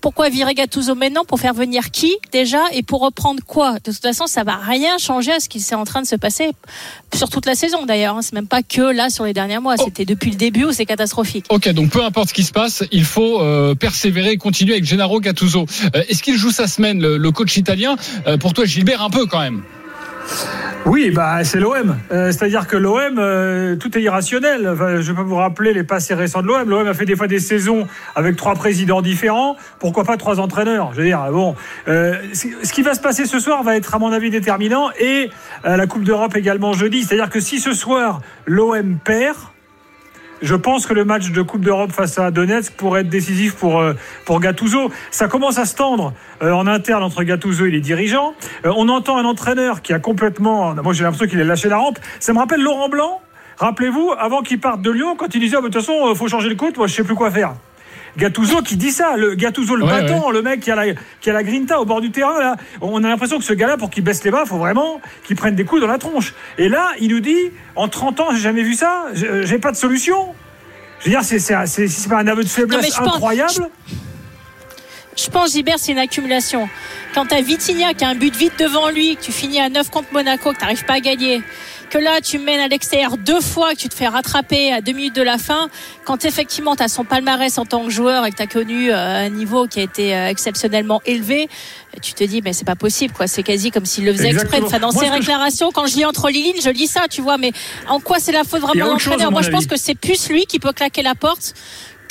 pourquoi 0.02 0.28
virer 0.28 0.52
Gattuso 0.52 0.94
maintenant 0.94 1.24
Pour 1.24 1.40
faire 1.40 1.54
venir 1.54 1.90
qui 1.90 2.14
déjà 2.32 2.60
Et 2.72 2.82
pour 2.82 3.00
reprendre 3.00 3.42
quoi 3.46 3.74
De 3.74 3.92
toute 3.92 4.02
façon, 4.02 4.26
ça 4.26 4.42
va 4.44 4.56
rien 4.56 4.98
changer 4.98 5.32
à 5.32 5.40
ce 5.40 5.48
qui 5.48 5.60
s'est 5.60 5.76
en 5.76 5.84
train 5.84 6.02
de 6.02 6.06
se 6.06 6.16
passer 6.16 6.50
sur 7.14 7.30
toute 7.30 7.46
la 7.46 7.54
saison 7.54 7.86
d'ailleurs. 7.86 8.16
Hein. 8.16 8.22
C'est 8.22 8.34
même 8.34 8.48
pas 8.48 8.62
que 8.62 8.82
là 8.82 9.08
sur 9.08 9.24
les 9.24 9.32
derniers 9.32 9.60
mois. 9.60 9.76
Oh. 9.78 9.82
C'était 9.84 10.04
depuis 10.04 10.30
le 10.30 10.36
début 10.36 10.64
où 10.64 10.72
c'est 10.72 10.86
catastrophique. 10.86 11.46
Ok, 11.48 11.68
donc 11.70 11.90
peu 11.90 12.04
importe 12.04 12.30
ce 12.30 12.34
qui 12.34 12.42
se 12.42 12.52
passe, 12.52 12.84
il 12.90 13.04
faut 13.04 13.40
euh, 13.40 13.74
persévérer 13.74 14.32
et 14.32 14.36
continuer 14.36 14.72
avec 14.72 14.84
Gennaro 14.84 15.20
Gattuso. 15.20 15.66
Euh, 15.94 16.02
est-ce 16.08 16.22
qu'il 16.22 16.36
joue 16.36 16.50
sa 16.50 16.66
semaine, 16.66 17.00
le, 17.00 17.30
coach 17.30 17.56
italien? 17.56 17.96
Euh, 18.26 18.36
Pour 18.36 18.52
toi, 18.52 18.64
Gilbert, 18.64 19.02
un 19.02 19.10
peu 19.10 19.26
quand 19.26 19.40
même. 19.40 19.62
Oui, 20.84 21.10
bah 21.10 21.44
c'est 21.44 21.60
l'OM. 21.60 21.96
Euh, 22.10 22.32
c'est-à-dire 22.32 22.66
que 22.66 22.76
l'OM, 22.76 23.18
euh, 23.18 23.76
tout 23.76 23.96
est 23.96 24.02
irrationnel. 24.02 24.74
je 25.00 25.12
peux 25.12 25.22
vous 25.22 25.36
rappeler 25.36 25.72
les 25.72 25.84
passés 25.84 26.14
récents 26.14 26.42
de 26.42 26.48
l'OM. 26.48 26.68
L'OM 26.68 26.86
a 26.86 26.94
fait 26.94 27.04
des 27.04 27.14
fois 27.14 27.28
des 27.28 27.38
saisons 27.38 27.86
avec 28.16 28.36
trois 28.36 28.54
présidents 28.54 29.00
différents. 29.00 29.56
Pourquoi 29.78 30.04
pas 30.04 30.16
trois 30.16 30.40
entraîneurs? 30.40 30.90
Je 30.92 30.98
veux 30.98 31.06
dire, 31.06 31.24
bon, 31.30 31.54
euh, 31.86 32.16
ce 32.34 32.72
qui 32.72 32.82
va 32.82 32.94
se 32.94 33.00
passer 33.00 33.26
ce 33.26 33.38
soir 33.38 33.62
va 33.62 33.76
être 33.76 33.94
à 33.94 33.98
mon 33.98 34.12
avis 34.12 34.30
déterminant 34.30 34.90
et 34.98 35.30
la 35.64 35.86
Coupe 35.86 36.04
d'Europe 36.04 36.36
également 36.36 36.72
jeudi. 36.72 37.04
C'est-à-dire 37.04 37.30
que 37.30 37.40
si 37.40 37.60
ce 37.60 37.72
soir 37.72 38.20
l'OM 38.46 38.98
perd, 39.04 39.36
je 40.42 40.54
pense 40.54 40.86
que 40.86 40.92
le 40.92 41.04
match 41.04 41.30
de 41.30 41.40
Coupe 41.40 41.64
d'Europe 41.64 41.92
face 41.92 42.18
à 42.18 42.30
Donetsk 42.30 42.74
pourrait 42.74 43.02
être 43.02 43.08
décisif 43.08 43.54
pour, 43.54 43.80
euh, 43.80 43.94
pour 44.26 44.40
Gattuso. 44.40 44.90
Ça 45.10 45.28
commence 45.28 45.58
à 45.58 45.64
se 45.64 45.76
tendre 45.76 46.12
euh, 46.42 46.52
en 46.52 46.66
interne 46.66 47.02
entre 47.02 47.22
Gattuso 47.22 47.64
et 47.64 47.70
les 47.70 47.80
dirigeants. 47.80 48.34
Euh, 48.66 48.72
on 48.76 48.88
entend 48.88 49.16
un 49.16 49.24
entraîneur 49.24 49.82
qui 49.82 49.92
a 49.92 50.00
complètement. 50.00 50.74
Moi, 50.74 50.92
j'ai 50.92 51.04
l'impression 51.04 51.26
qu'il 51.26 51.40
a 51.40 51.44
lâché 51.44 51.68
la 51.68 51.78
rampe. 51.78 51.98
Ça 52.18 52.32
me 52.32 52.38
rappelle 52.38 52.60
Laurent 52.60 52.88
Blanc. 52.88 53.20
Rappelez-vous, 53.58 54.12
avant 54.18 54.42
qu'il 54.42 54.58
parte 54.58 54.82
de 54.82 54.90
Lyon, 54.90 55.14
quand 55.16 55.34
il 55.34 55.40
disait 55.40 55.56
ah, 55.56 55.60
de 55.60 55.66
toute 55.66 55.74
façon, 55.74 56.10
il 56.10 56.16
faut 56.16 56.26
changer 56.26 56.48
le 56.48 56.56
coach, 56.56 56.76
moi, 56.76 56.88
je 56.88 56.94
sais 56.94 57.04
plus 57.04 57.14
quoi 57.14 57.30
faire. 57.30 57.54
Gattuso 58.16 58.62
qui 58.62 58.76
dit 58.76 58.90
ça, 58.90 59.16
le 59.16 59.34
Gattuso 59.34 59.74
le 59.74 59.86
bâton, 59.86 60.30
le 60.30 60.42
mec 60.42 60.60
qui 60.60 60.70
a 60.70 60.74
la 60.74 60.94
qui 61.20 61.30
a 61.30 61.32
la 61.32 61.42
grinta 61.42 61.80
au 61.80 61.84
bord 61.84 62.00
du 62.00 62.10
terrain 62.10 62.38
là. 62.38 62.56
On 62.80 63.02
a 63.04 63.08
l'impression 63.08 63.38
que 63.38 63.44
ce 63.44 63.54
gars-là 63.54 63.76
pour 63.76 63.90
qu'il 63.90 64.04
baisse 64.04 64.22
les 64.24 64.30
bras, 64.30 64.44
faut 64.44 64.58
vraiment 64.58 65.00
qu'il 65.26 65.36
prenne 65.36 65.54
des 65.54 65.64
coups 65.64 65.80
dans 65.80 65.86
la 65.86 65.98
tronche. 65.98 66.34
Et 66.58 66.68
là, 66.68 66.92
il 67.00 67.08
nous 67.10 67.20
dit 67.20 67.50
en 67.74 67.88
30 67.88 68.20
ans, 68.20 68.28
j'ai 68.32 68.40
jamais 68.40 68.62
vu 68.62 68.74
ça, 68.74 69.06
j'ai 69.14 69.58
pas 69.58 69.72
de 69.72 69.76
solution. 69.76 70.34
Je 71.00 71.06
veux 71.06 71.10
dire, 71.10 71.24
c'est 71.24 71.38
c'est 71.38 72.08
pas 72.08 72.18
un 72.18 72.26
aveu 72.28 72.44
de 72.44 72.48
faiblesse 72.48 72.98
incroyable. 72.98 73.68
je, 75.16 75.30
pense, 75.30 75.52
Gilbert, 75.52 75.78
c'est 75.78 75.92
une 75.92 75.98
accumulation. 75.98 76.68
Quand 77.14 77.26
t'as 77.26 77.40
Vitinha 77.40 77.94
qui 77.94 78.04
a 78.04 78.08
un 78.08 78.14
but 78.14 78.34
vite 78.36 78.58
devant 78.58 78.88
lui, 78.88 79.16
que 79.16 79.22
tu 79.22 79.32
finis 79.32 79.60
à 79.60 79.68
9 79.68 79.90
contre 79.90 80.12
Monaco, 80.12 80.52
que 80.52 80.58
t'arrives 80.58 80.84
pas 80.84 80.94
à 80.94 81.00
gagner, 81.00 81.42
que 81.92 81.98
là 81.98 82.22
tu 82.22 82.38
mènes 82.38 82.60
à 82.60 82.68
l'extérieur 82.68 83.18
deux 83.18 83.42
fois, 83.42 83.72
que 83.74 83.76
tu 83.76 83.88
te 83.90 83.94
fais 83.94 84.08
rattraper 84.08 84.72
à 84.72 84.80
deux 84.80 84.92
minutes 84.92 85.14
de 85.14 85.20
la 85.20 85.36
fin, 85.36 85.68
quand 86.06 86.24
effectivement 86.24 86.74
tu 86.74 86.82
as 86.82 86.88
son 86.88 87.04
palmarès 87.04 87.58
en 87.58 87.66
tant 87.66 87.84
que 87.84 87.90
joueur 87.90 88.24
et 88.24 88.30
que 88.30 88.36
tu 88.36 88.42
as 88.42 88.46
connu 88.46 88.90
euh, 88.90 89.26
un 89.26 89.28
niveau 89.28 89.66
qui 89.66 89.78
a 89.80 89.82
été 89.82 90.16
euh, 90.16 90.28
exceptionnellement 90.28 91.02
élevé, 91.04 91.50
tu 92.00 92.14
te 92.14 92.24
dis 92.24 92.40
mais 92.40 92.54
c'est 92.54 92.64
pas 92.64 92.76
possible 92.76 93.12
quoi, 93.12 93.26
c'est 93.26 93.42
quasi 93.42 93.70
comme 93.70 93.84
s'il 93.84 94.06
le 94.06 94.14
faisait 94.14 94.30
exprès. 94.30 94.62
Enfin, 94.62 94.78
dans 94.78 94.90
ses 94.90 95.10
déclarations, 95.10 95.70
quand 95.70 95.84
je 95.84 95.96
lis 95.96 96.06
entre 96.06 96.28
les 96.28 96.40
lignes, 96.40 96.62
je 96.64 96.70
lis 96.70 96.86
ça, 96.86 97.08
tu 97.10 97.20
vois, 97.20 97.36
mais 97.36 97.52
en 97.86 98.00
quoi 98.00 98.20
c'est 98.20 98.32
la 98.32 98.44
faute 98.44 98.62
vraiment 98.62 98.86
de 98.86 98.90
l'entraîneur? 98.92 99.30
Moi 99.30 99.42
je 99.42 99.50
pense 99.50 99.66
que 99.66 99.76
c'est 99.76 99.94
plus 99.94 100.30
lui 100.30 100.46
qui 100.46 100.58
peut 100.58 100.72
claquer 100.72 101.02
la 101.02 101.14
porte 101.14 101.52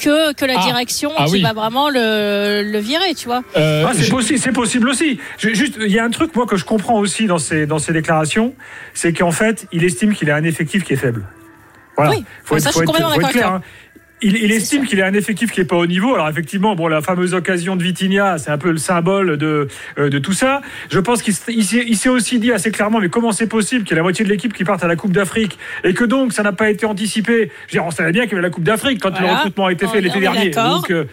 que, 0.01 0.33
que 0.33 0.45
la 0.45 0.55
ah. 0.57 0.65
direction 0.65 1.11
ah 1.17 1.25
qui 1.25 1.41
va 1.41 1.53
vraiment 1.53 1.89
le, 1.89 2.63
le, 2.63 2.79
virer, 2.79 3.13
tu 3.15 3.27
vois. 3.27 3.43
Euh, 3.55 3.85
ah, 3.87 3.91
c'est 3.95 4.09
possible, 4.09 4.39
c'est 4.39 4.51
possible 4.51 4.89
aussi. 4.89 5.19
Juste, 5.37 5.77
il 5.79 5.91
y 5.91 5.99
a 5.99 6.03
un 6.03 6.09
truc 6.09 6.35
moi 6.35 6.45
que 6.45 6.57
je 6.57 6.65
comprends 6.65 6.99
aussi 6.99 7.27
dans 7.27 7.37
ces 7.37 7.65
dans 7.65 7.79
ces 7.79 7.93
déclarations, 7.93 8.53
c'est 8.93 9.13
qu'en 9.13 9.31
fait, 9.31 9.67
il 9.71 9.83
estime 9.83 10.13
qu'il 10.13 10.31
a 10.31 10.35
un 10.35 10.43
effectif 10.43 10.83
qui 10.83 10.93
est 10.93 10.97
faible. 10.97 11.25
Voilà. 11.95 12.11
Oui, 12.11 12.25
faut, 12.43 12.57
ça, 12.57 12.71
faut, 12.71 12.81
être, 12.83 12.93
faut 12.93 13.21
être 13.21 13.29
clair. 13.29 13.53
Hein 13.53 13.61
il, 14.21 14.51
estime 14.51 14.85
qu'il 14.85 15.01
a 15.01 15.05
un 15.05 15.13
effectif 15.13 15.51
qui 15.51 15.59
n'est 15.59 15.65
pas 15.65 15.75
au 15.75 15.87
niveau. 15.87 16.13
Alors 16.13 16.29
effectivement, 16.29 16.75
bon, 16.75 16.87
la 16.87 17.01
fameuse 17.01 17.33
occasion 17.33 17.75
de 17.75 17.83
Vitinha, 17.83 18.37
c'est 18.37 18.51
un 18.51 18.57
peu 18.57 18.71
le 18.71 18.77
symbole 18.77 19.37
de, 19.37 19.67
euh, 19.97 20.09
de 20.09 20.19
tout 20.19 20.33
ça. 20.33 20.61
Je 20.89 20.99
pense 20.99 21.21
qu'il 21.21 21.33
s'est 21.33 22.09
aussi 22.09 22.39
dit 22.39 22.51
assez 22.51 22.71
clairement, 22.71 22.99
mais 22.99 23.09
comment 23.09 23.31
c'est 23.31 23.47
possible 23.47 23.83
qu'il 23.83 23.91
y 23.91 23.93
ait 23.93 23.97
la 23.97 24.03
moitié 24.03 24.23
de 24.25 24.29
l'équipe 24.29 24.53
qui 24.53 24.63
parte 24.63 24.83
à 24.83 24.87
la 24.87 24.95
Coupe 24.95 25.11
d'Afrique 25.11 25.57
et 25.83 25.93
que 25.93 26.03
donc 26.03 26.33
ça 26.33 26.43
n'a 26.43 26.53
pas 26.53 26.69
été 26.69 26.85
anticipé? 26.85 27.51
Je 27.67 27.73
veux 27.73 27.81
dire, 27.81 27.85
on 27.85 27.91
savait 27.91 28.11
bien 28.11 28.23
qu'il 28.23 28.33
y 28.33 28.35
avait 28.35 28.43
la 28.43 28.49
Coupe 28.49 28.63
d'Afrique 28.63 28.99
quand 29.01 29.19
le 29.19 29.25
recrutement 29.25 29.65
a 29.67 29.71
été 29.71 29.87
fait 29.87 30.01
l'été 30.01 30.19
dernier. 30.19 30.51
Donc 30.51 30.91
euh, 30.91 31.05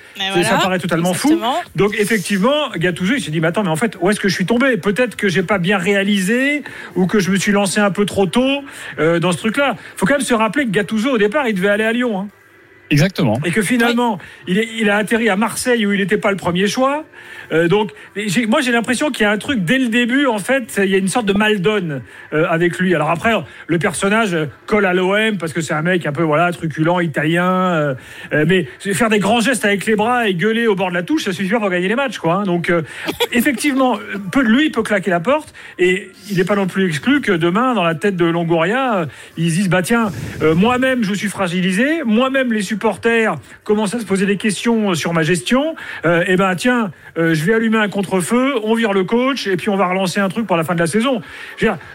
ça 0.42 0.58
paraît 0.58 0.78
totalement 0.78 1.14
fou. 1.14 1.40
Donc 1.76 1.94
effectivement, 1.98 2.70
Gattuso, 2.76 3.14
il 3.14 3.22
s'est 3.22 3.30
dit, 3.30 3.40
mais 3.40 3.48
attends, 3.48 3.62
mais 3.62 3.70
en 3.70 3.76
fait, 3.76 3.96
où 4.00 4.10
est-ce 4.10 4.20
que 4.20 4.28
je 4.28 4.34
suis 4.34 4.46
tombé? 4.46 4.76
Peut-être 4.76 5.16
que 5.16 5.28
j'ai 5.28 5.42
pas 5.42 5.58
bien 5.58 5.78
réalisé 5.78 6.62
ou 6.94 7.06
que 7.06 7.20
je 7.20 7.30
me 7.30 7.36
suis 7.36 7.52
lancé 7.52 7.80
un 7.80 7.90
peu 7.90 8.04
trop 8.04 8.26
tôt 8.26 8.62
euh, 8.98 9.18
dans 9.18 9.32
ce 9.32 9.38
truc-là. 9.38 9.76
Faut 9.96 10.06
quand 10.06 10.14
même 10.14 10.20
se 10.20 10.34
rappeler 10.34 10.66
que 10.66 10.70
Gattuso, 10.70 11.10
au 11.10 11.18
départ, 11.18 11.48
il 11.48 11.54
devait 11.54 11.68
aller 11.68 11.84
à 11.84 11.92
Lyon. 11.92 12.20
Hein. 12.20 12.28
Exactement. 12.90 13.38
Et 13.44 13.50
que 13.50 13.62
finalement, 13.62 14.18
il, 14.46 14.58
est, 14.58 14.68
il, 14.78 14.88
a 14.90 14.96
atterri 14.96 15.28
à 15.28 15.36
Marseille 15.36 15.84
où 15.86 15.92
il 15.92 16.00
n'était 16.00 16.18
pas 16.18 16.30
le 16.30 16.36
premier 16.36 16.66
choix. 16.66 17.04
Euh, 17.52 17.68
donc, 17.68 17.92
moi, 18.48 18.60
j'ai 18.60 18.72
l'impression 18.72 19.10
qu'il 19.10 19.22
y 19.22 19.26
a 19.26 19.30
un 19.30 19.38
truc 19.38 19.64
dès 19.64 19.78
le 19.78 19.88
début, 19.88 20.26
en 20.26 20.38
fait, 20.38 20.80
il 20.82 20.90
y 20.90 20.94
a 20.94 20.98
une 20.98 21.08
sorte 21.08 21.26
de 21.26 21.32
mal 21.32 21.60
donne 21.60 22.02
euh, 22.32 22.46
avec 22.48 22.78
lui. 22.78 22.94
Alors 22.94 23.10
après, 23.10 23.32
le 23.66 23.78
personnage 23.78 24.36
colle 24.66 24.86
à 24.86 24.94
l'OM 24.94 25.38
parce 25.38 25.52
que 25.52 25.60
c'est 25.60 25.74
un 25.74 25.82
mec 25.82 26.06
un 26.06 26.12
peu, 26.12 26.22
voilà, 26.22 26.52
truculent, 26.52 27.00
italien. 27.00 27.46
Euh, 28.32 28.44
mais 28.46 28.66
faire 28.78 29.10
des 29.10 29.18
grands 29.18 29.40
gestes 29.40 29.64
avec 29.64 29.86
les 29.86 29.96
bras 29.96 30.28
et 30.28 30.34
gueuler 30.34 30.66
au 30.66 30.74
bord 30.74 30.90
de 30.90 30.94
la 30.94 31.02
touche, 31.02 31.24
ça 31.24 31.32
suffit 31.32 31.50
pour 31.50 31.70
gagner 31.70 31.88
les 31.88 31.96
matchs, 31.96 32.18
quoi. 32.18 32.34
Hein. 32.34 32.42
Donc, 32.44 32.72
effectivement, 33.32 33.98
peu 34.32 34.42
de 34.42 34.48
lui 34.48 34.70
peut 34.70 34.82
claquer 34.82 35.10
la 35.10 35.20
porte 35.20 35.54
et 35.78 36.10
il 36.30 36.36
n'est 36.36 36.44
pas 36.44 36.56
non 36.56 36.66
plus 36.66 36.86
exclu 36.86 37.20
que 37.20 37.32
demain, 37.32 37.74
dans 37.74 37.84
la 37.84 37.94
tête 37.94 38.16
de 38.16 38.24
Longoria, 38.24 39.06
ils 39.36 39.52
disent, 39.52 39.68
bah 39.68 39.82
tiens, 39.82 40.10
moi-même, 40.40 41.02
je 41.02 41.14
suis 41.14 41.28
fragilisé, 41.28 42.02
moi-même, 42.04 42.52
les 42.52 42.62
supporters 42.62 43.36
commencent 43.64 43.94
à 43.94 44.00
se 44.00 44.04
poser 44.04 44.26
des 44.26 44.36
questions 44.36 44.94
sur 44.94 45.12
ma 45.12 45.22
gestion. 45.22 45.74
et 46.04 46.36
ben 46.36 46.54
tiens, 46.54 46.90
vais 47.44 47.54
allumer 47.54 47.78
un 47.78 47.88
contre-feu, 47.88 48.54
on 48.62 48.74
vire 48.74 48.92
le 48.92 49.04
coach 49.04 49.46
et 49.46 49.56
puis 49.56 49.68
on 49.68 49.76
va 49.76 49.86
relancer 49.86 50.20
un 50.20 50.28
truc 50.28 50.46
pour 50.46 50.56
la 50.56 50.64
fin 50.64 50.74
de 50.74 50.80
la 50.80 50.86
saison. 50.86 51.20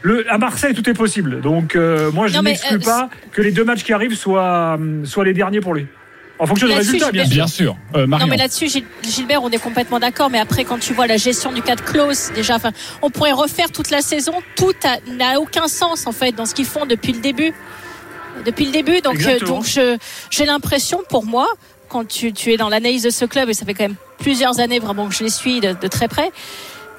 le, 0.01 0.31
à 0.31 0.37
Marseille, 0.37 0.73
tout 0.73 0.87
est 0.89 0.93
possible. 0.93 1.41
Donc 1.41 1.75
euh, 1.75 2.11
moi, 2.11 2.27
je 2.27 2.39
n'exclus 2.39 2.77
euh, 2.77 2.79
pas 2.79 3.09
que 3.31 3.41
les 3.41 3.51
deux 3.51 3.63
matchs 3.63 3.83
qui 3.83 3.93
arrivent 3.93 4.15
soient, 4.15 4.77
euh, 4.79 5.05
soient 5.05 5.25
les 5.25 5.33
derniers 5.33 5.61
pour 5.61 5.73
lui. 5.73 5.87
En 6.39 6.45
fonction 6.47 6.67
du 6.67 6.73
résultat, 6.73 7.11
bien, 7.11 7.25
bien 7.25 7.47
sûr. 7.47 7.77
non, 7.95 8.27
mais 8.27 8.37
là-dessus, 8.37 8.67
Gilbert, 9.03 9.43
on 9.43 9.49
est 9.51 9.61
complètement 9.61 9.99
d'accord. 9.99 10.29
Mais 10.29 10.39
après, 10.39 10.65
quand 10.65 10.79
tu 10.79 10.93
vois 10.93 11.07
la 11.07 11.15
gestion 11.15 11.53
du 11.53 11.61
cas 11.61 11.75
de 11.75 11.81
Klaus, 11.81 12.31
déjà, 12.33 12.57
on 13.01 13.11
pourrait 13.11 13.31
refaire 13.31 13.71
toute 13.71 13.91
la 13.91 14.01
saison. 14.01 14.33
Tout 14.55 14.73
n'a 15.17 15.39
aucun 15.39 15.67
sens, 15.67 16.07
en 16.07 16.11
fait, 16.11 16.31
dans 16.33 16.45
ce 16.45 16.55
qu'ils 16.55 16.65
font 16.65 16.85
depuis 16.85 17.13
le 17.13 17.19
début. 17.19 17.53
Depuis 18.45 18.65
le 18.65 18.71
début. 18.71 18.99
Donc, 18.99 19.23
donc 19.45 19.65
j'ai 20.31 20.45
l'impression, 20.45 21.01
pour 21.07 21.23
moi, 21.23 21.47
quand 21.93 22.07
tu, 22.07 22.51
es 22.51 22.57
dans 22.57 22.69
l'analyse 22.69 23.03
de 23.03 23.11
ce 23.11 23.23
club, 23.23 23.49
et 23.49 23.53
ça 23.53 23.65
fait 23.65 23.75
quand 23.75 23.83
même 23.83 23.95
plusieurs 24.17 24.59
années 24.59 24.79
vraiment 24.79 25.07
que 25.07 25.13
je 25.13 25.23
les 25.23 25.29
suis 25.29 25.61
de, 25.61 25.87
très 25.87 26.07
près, 26.07 26.31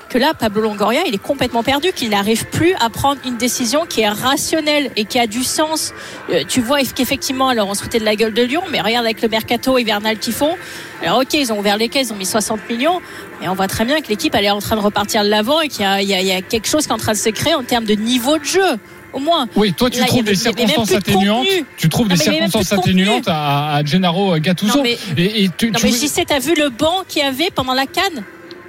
que 0.08 0.18
là, 0.18 0.34
Pablo 0.38 0.62
Longoria, 0.62 1.00
il 1.08 1.14
est 1.14 1.22
complètement 1.22 1.64
perdu, 1.64 1.90
qu'il 1.92 2.10
n'arrive 2.10 2.46
plus 2.46 2.74
à 2.74 2.90
prendre 2.90 3.20
une 3.26 3.36
décision 3.36 3.86
qui 3.86 4.02
est 4.02 4.08
rationnelle 4.08 4.92
et 4.94 5.04
qui 5.04 5.18
a 5.18 5.26
du 5.26 5.42
sens. 5.42 5.92
Euh, 6.30 6.44
tu 6.46 6.60
vois 6.60 6.78
qu'effectivement, 6.82 7.48
alors 7.48 7.68
on 7.68 7.74
se 7.74 7.82
foutait 7.82 7.98
de 7.98 8.04
la 8.04 8.14
gueule 8.14 8.34
de 8.34 8.42
Lyon, 8.42 8.62
mais 8.70 8.80
regarde 8.80 9.04
avec 9.04 9.20
le 9.20 9.28
mercato 9.28 9.76
hivernal 9.76 10.18
qu'ils 10.18 10.34
font. 10.34 10.56
Alors 11.02 11.22
ok, 11.22 11.34
ils 11.34 11.52
ont 11.52 11.58
ouvert 11.58 11.76
les 11.76 11.88
caisses, 11.88 12.10
ils 12.10 12.12
ont 12.12 12.16
mis 12.16 12.26
60 12.26 12.60
millions, 12.70 13.00
mais 13.40 13.48
on 13.48 13.54
voit 13.54 13.66
très 13.66 13.84
bien 13.84 14.00
que 14.00 14.08
l'équipe 14.08 14.32
elle 14.36 14.44
est 14.44 14.50
en 14.50 14.60
train 14.60 14.76
de 14.76 14.80
repartir 14.80 15.24
de 15.24 15.28
l'avant 15.28 15.60
et 15.60 15.68
qu'il 15.68 15.84
y, 15.84 16.04
y, 16.04 16.32
a 16.32 16.42
quelque 16.42 16.68
chose 16.68 16.84
qui 16.86 16.90
est 16.90 16.94
en 16.94 16.98
train 16.98 17.12
de 17.12 17.18
se 17.18 17.30
créer 17.30 17.54
en 17.54 17.64
termes 17.64 17.84
de 17.84 17.94
niveau 17.94 18.38
de 18.38 18.44
jeu 18.44 18.78
au 19.14 19.20
moins. 19.20 19.46
Oui, 19.56 19.72
toi 19.72 19.88
tu 19.90 20.00
Là, 20.00 20.06
trouves 20.06 20.24
des 20.24 20.34
circonstances 20.34 20.88
de 20.90 20.96
atténuantes. 20.96 21.46
Tu 21.76 21.88
trouves 21.88 22.08
des 22.08 22.16
Non, 22.16 22.20
circonstances 22.22 22.70
de 22.70 22.74
atténuantes 22.74 23.28
à, 23.28 23.74
à 23.76 23.84
Gennaro 23.84 24.36
Gattuso. 24.38 24.76
Non, 24.78 24.82
mais- 24.82 24.98
et, 25.16 25.44
et 25.44 25.50
tu, 25.56 25.70
Non 25.70 25.78
tu- 25.78 25.86
mais 25.86 26.24
t'as 26.26 26.38
vu 26.38 26.54
le 26.56 26.68
banc 26.70 27.04
qu'il 27.08 27.22
y 27.22 27.24
avait 27.24 27.50
pendant 27.54 27.74
la 27.74 27.86
canne? 27.86 28.24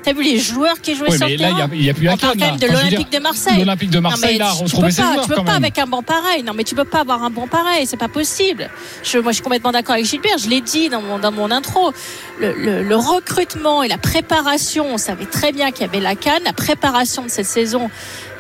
T'as 0.06 0.14
vu 0.14 0.22
les 0.24 0.38
joueurs 0.38 0.80
qui 0.82 0.94
jouaient 0.96 1.10
Oui, 1.10 1.18
sur 1.18 1.26
mais 1.26 1.36
le 1.36 1.42
là, 1.42 1.48
terrain 1.48 1.62
a- 1.72 1.76
il 1.76 1.84
y 1.84 1.90
a 1.90 1.94
plus 1.96 2.08
On 2.08 2.12
là. 2.16 2.36
même 2.36 2.58
de 2.58 2.68
l'Olympique 2.68 3.12
de 3.12 3.18
Marseille. 3.20 3.58
l'Olympique 3.58 3.90
de 3.90 4.00
Marseille, 4.00 4.38
Non, 4.38 4.46
là, 4.46 4.52
retrouver 4.52 4.88
peux 4.88 4.92
ses 4.94 5.02
pas, 5.02 5.14
joueurs, 5.14 5.24
Tu 5.24 5.30
peux 5.30 5.36
quand 5.36 5.44
pas 5.44 5.54
même. 5.54 5.64
avec 5.64 5.80
un 5.80 5.88
banc 5.88 6.04
pareil. 6.04 6.44
Non, 6.44 6.54
mais 6.56 6.64
tu 6.64 6.76
peux 6.76 6.86
pas 6.86 7.00
avoir 7.00 7.24
un 7.24 7.32
banc 7.32 7.48
pareil. 7.48 7.88
C'est 7.88 7.98
pas 7.98 8.08
possible. 8.08 8.70
Je, 9.04 9.18
moi, 9.18 9.32
je 9.32 9.38
suis 9.38 9.44
complètement 9.44 9.72
d'accord 9.72 9.94
avec 9.96 10.06
Gilbert. 10.06 10.38
Je 10.38 10.48
l'ai 10.48 10.62
dit 10.62 10.90
dans 10.90 11.02
mon, 11.02 11.18
dans 11.18 11.32
mon 11.32 11.50
intro. 11.50 11.92
Le, 12.40 12.54
le- 12.54 12.84
le 12.84 12.96
recrutement 12.96 13.82
et 13.82 13.88
la 13.88 13.98
préparation, 13.98 14.86
on 14.94 14.98
savait 15.00 15.26
très 15.26 15.52
bien 15.52 15.72
qu'il 15.72 15.82
y 15.88 15.90
avait 15.90 16.00
la 16.00 16.14
canne. 16.16 16.44
La 16.46 16.54
préparation 16.54 17.24
de 17.24 17.30
cette 17.30 17.48
saison, 17.48 17.90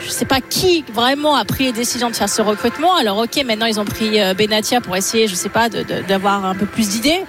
je 0.06 0.10
sais 0.10 0.26
pas 0.26 0.42
qui 0.42 0.84
vraiment 0.94 1.36
a 1.36 1.46
pris 1.46 1.64
les 1.66 1.72
décisions 1.72 2.12
de 2.12 2.16
faire 2.16 2.30
ce 2.30 2.44
recrutement. 2.44 2.96
Alors, 2.96 3.18
ok, 3.18 3.44
maintenant 3.44 3.66
ils 3.66 3.80
ont 3.80 3.86
pris 3.86 4.22
euh, 4.22 4.36
Benatia 4.36 4.82
pour 4.82 4.96
essayer, 4.96 5.28
je 5.28 5.34
sais 5.34 5.50
pas, 5.50 5.68
d'avoir 5.70 6.46
un 6.46 6.54
peu 6.54 6.68
plus 6.68 6.90
d'idées. 6.90 7.24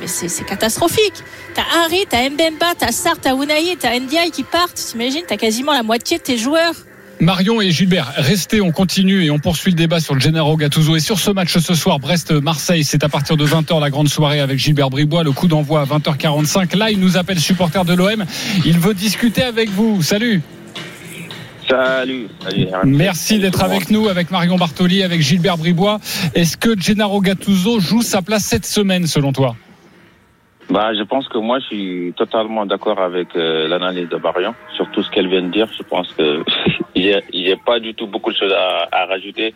Mais 0.00 0.08
c'est 0.08 0.44
catastrophique. 0.44 1.14
T'as 1.56 1.62
Harry, 1.84 2.04
t'as 2.06 2.28
Mbemba, 2.28 2.74
t'as 2.78 2.92
Sarr, 2.92 3.18
t'as 3.18 3.34
Unai, 3.34 3.76
t'as 3.80 3.98
Ndiaye 3.98 4.30
qui 4.30 4.42
partent. 4.42 4.74
T'imagines, 4.74 5.22
t'as 5.26 5.38
quasiment 5.38 5.72
la 5.72 5.82
moitié 5.82 6.18
de 6.18 6.22
tes 6.22 6.36
joueurs. 6.36 6.74
Marion 7.18 7.62
et 7.62 7.70
Gilbert, 7.70 8.12
restez, 8.16 8.60
on 8.60 8.72
continue 8.72 9.24
et 9.24 9.30
on 9.30 9.38
poursuit 9.38 9.70
le 9.70 9.76
débat 9.78 9.98
sur 9.98 10.12
le 10.12 10.20
Gennaro 10.20 10.58
Gattuso. 10.58 10.96
Et 10.96 11.00
sur 11.00 11.18
ce 11.18 11.30
match 11.30 11.56
ce 11.56 11.74
soir, 11.74 11.98
Brest-Marseille, 11.98 12.84
c'est 12.84 13.04
à 13.04 13.08
partir 13.08 13.38
de 13.38 13.46
20h 13.46 13.80
la 13.80 13.88
grande 13.88 14.10
soirée 14.10 14.40
avec 14.40 14.58
Gilbert 14.58 14.90
Bribois. 14.90 15.24
Le 15.24 15.32
coup 15.32 15.48
d'envoi 15.48 15.80
à 15.80 15.84
20h45. 15.86 16.76
Là, 16.76 16.90
il 16.90 17.00
nous 17.00 17.16
appelle 17.16 17.40
supporter 17.40 17.86
de 17.86 17.94
l'OM. 17.94 18.26
Il 18.66 18.78
veut 18.78 18.92
discuter 18.92 19.42
avec 19.42 19.70
vous. 19.70 20.02
Salut. 20.02 20.42
Salut, 21.70 22.28
salut. 22.44 22.66
Merci 22.84 23.38
d'être 23.38 23.62
avec 23.62 23.88
nous, 23.88 24.08
avec 24.08 24.30
Marion 24.30 24.56
Bartoli, 24.56 25.02
avec 25.02 25.22
Gilbert 25.22 25.56
Bribois. 25.56 26.00
Est-ce 26.34 26.58
que 26.58 26.78
Gennaro 26.78 27.22
Gattuso 27.22 27.80
joue 27.80 28.02
sa 28.02 28.20
place 28.20 28.44
cette 28.44 28.66
semaine, 28.66 29.06
selon 29.06 29.32
toi? 29.32 29.56
Bah, 30.68 30.92
je 30.94 31.02
pense 31.04 31.28
que 31.28 31.38
moi, 31.38 31.60
je 31.60 31.66
suis 31.66 32.12
totalement 32.16 32.66
d'accord 32.66 32.98
avec 32.98 33.36
euh, 33.36 33.68
l'analyse 33.68 34.08
de 34.08 34.16
Marion 34.16 34.54
sur 34.74 34.90
tout 34.90 35.02
ce 35.02 35.10
qu'elle 35.10 35.28
vient 35.28 35.42
de 35.42 35.48
dire. 35.48 35.68
Je 35.76 35.84
pense 35.84 36.12
que 36.12 36.42
j'ai 36.96 37.56
pas 37.64 37.78
du 37.78 37.94
tout 37.94 38.08
beaucoup 38.08 38.32
de 38.32 38.36
choses 38.36 38.52
à, 38.52 39.06
rajouter. 39.06 39.54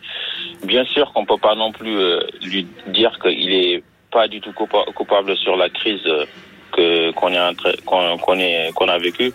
Bien 0.64 0.84
sûr 0.84 1.12
qu'on 1.12 1.24
peut 1.24 1.38
pas 1.38 1.56
non 1.56 1.72
plus 1.72 1.98
euh, 1.98 2.20
lui 2.42 2.66
dire 2.88 3.18
qu'il 3.20 3.52
est 3.52 3.82
pas 4.12 4.28
du 4.28 4.40
tout 4.40 4.52
coupa- 4.52 4.92
coupable 4.94 5.36
sur 5.36 5.56
la 5.56 5.68
crise 5.68 6.00
euh, 6.06 6.24
que 6.72 7.10
qu'on 7.12 7.30
est 7.32 7.84
qu'on 7.84 8.38
est 8.38 8.72
qu'on 8.74 8.88
a 8.88 8.98
vécue, 8.98 9.32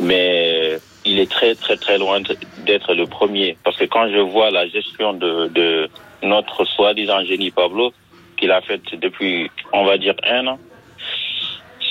mais 0.00 0.78
il 1.04 1.18
est 1.18 1.30
très 1.30 1.54
très 1.54 1.76
très 1.76 1.98
loin 1.98 2.20
d'être 2.64 2.94
le 2.94 3.06
premier 3.06 3.58
parce 3.64 3.76
que 3.76 3.84
quand 3.84 4.08
je 4.10 4.18
vois 4.18 4.50
la 4.50 4.66
gestion 4.68 5.12
de, 5.12 5.48
de 5.48 5.88
notre 6.22 6.64
soi-disant 6.64 7.22
génie 7.24 7.50
Pablo 7.50 7.92
qu'il 8.38 8.50
a 8.50 8.62
faite 8.62 8.94
depuis 8.94 9.50
on 9.72 9.84
va 9.84 9.98
dire 9.98 10.14
un 10.24 10.46
an 10.46 10.58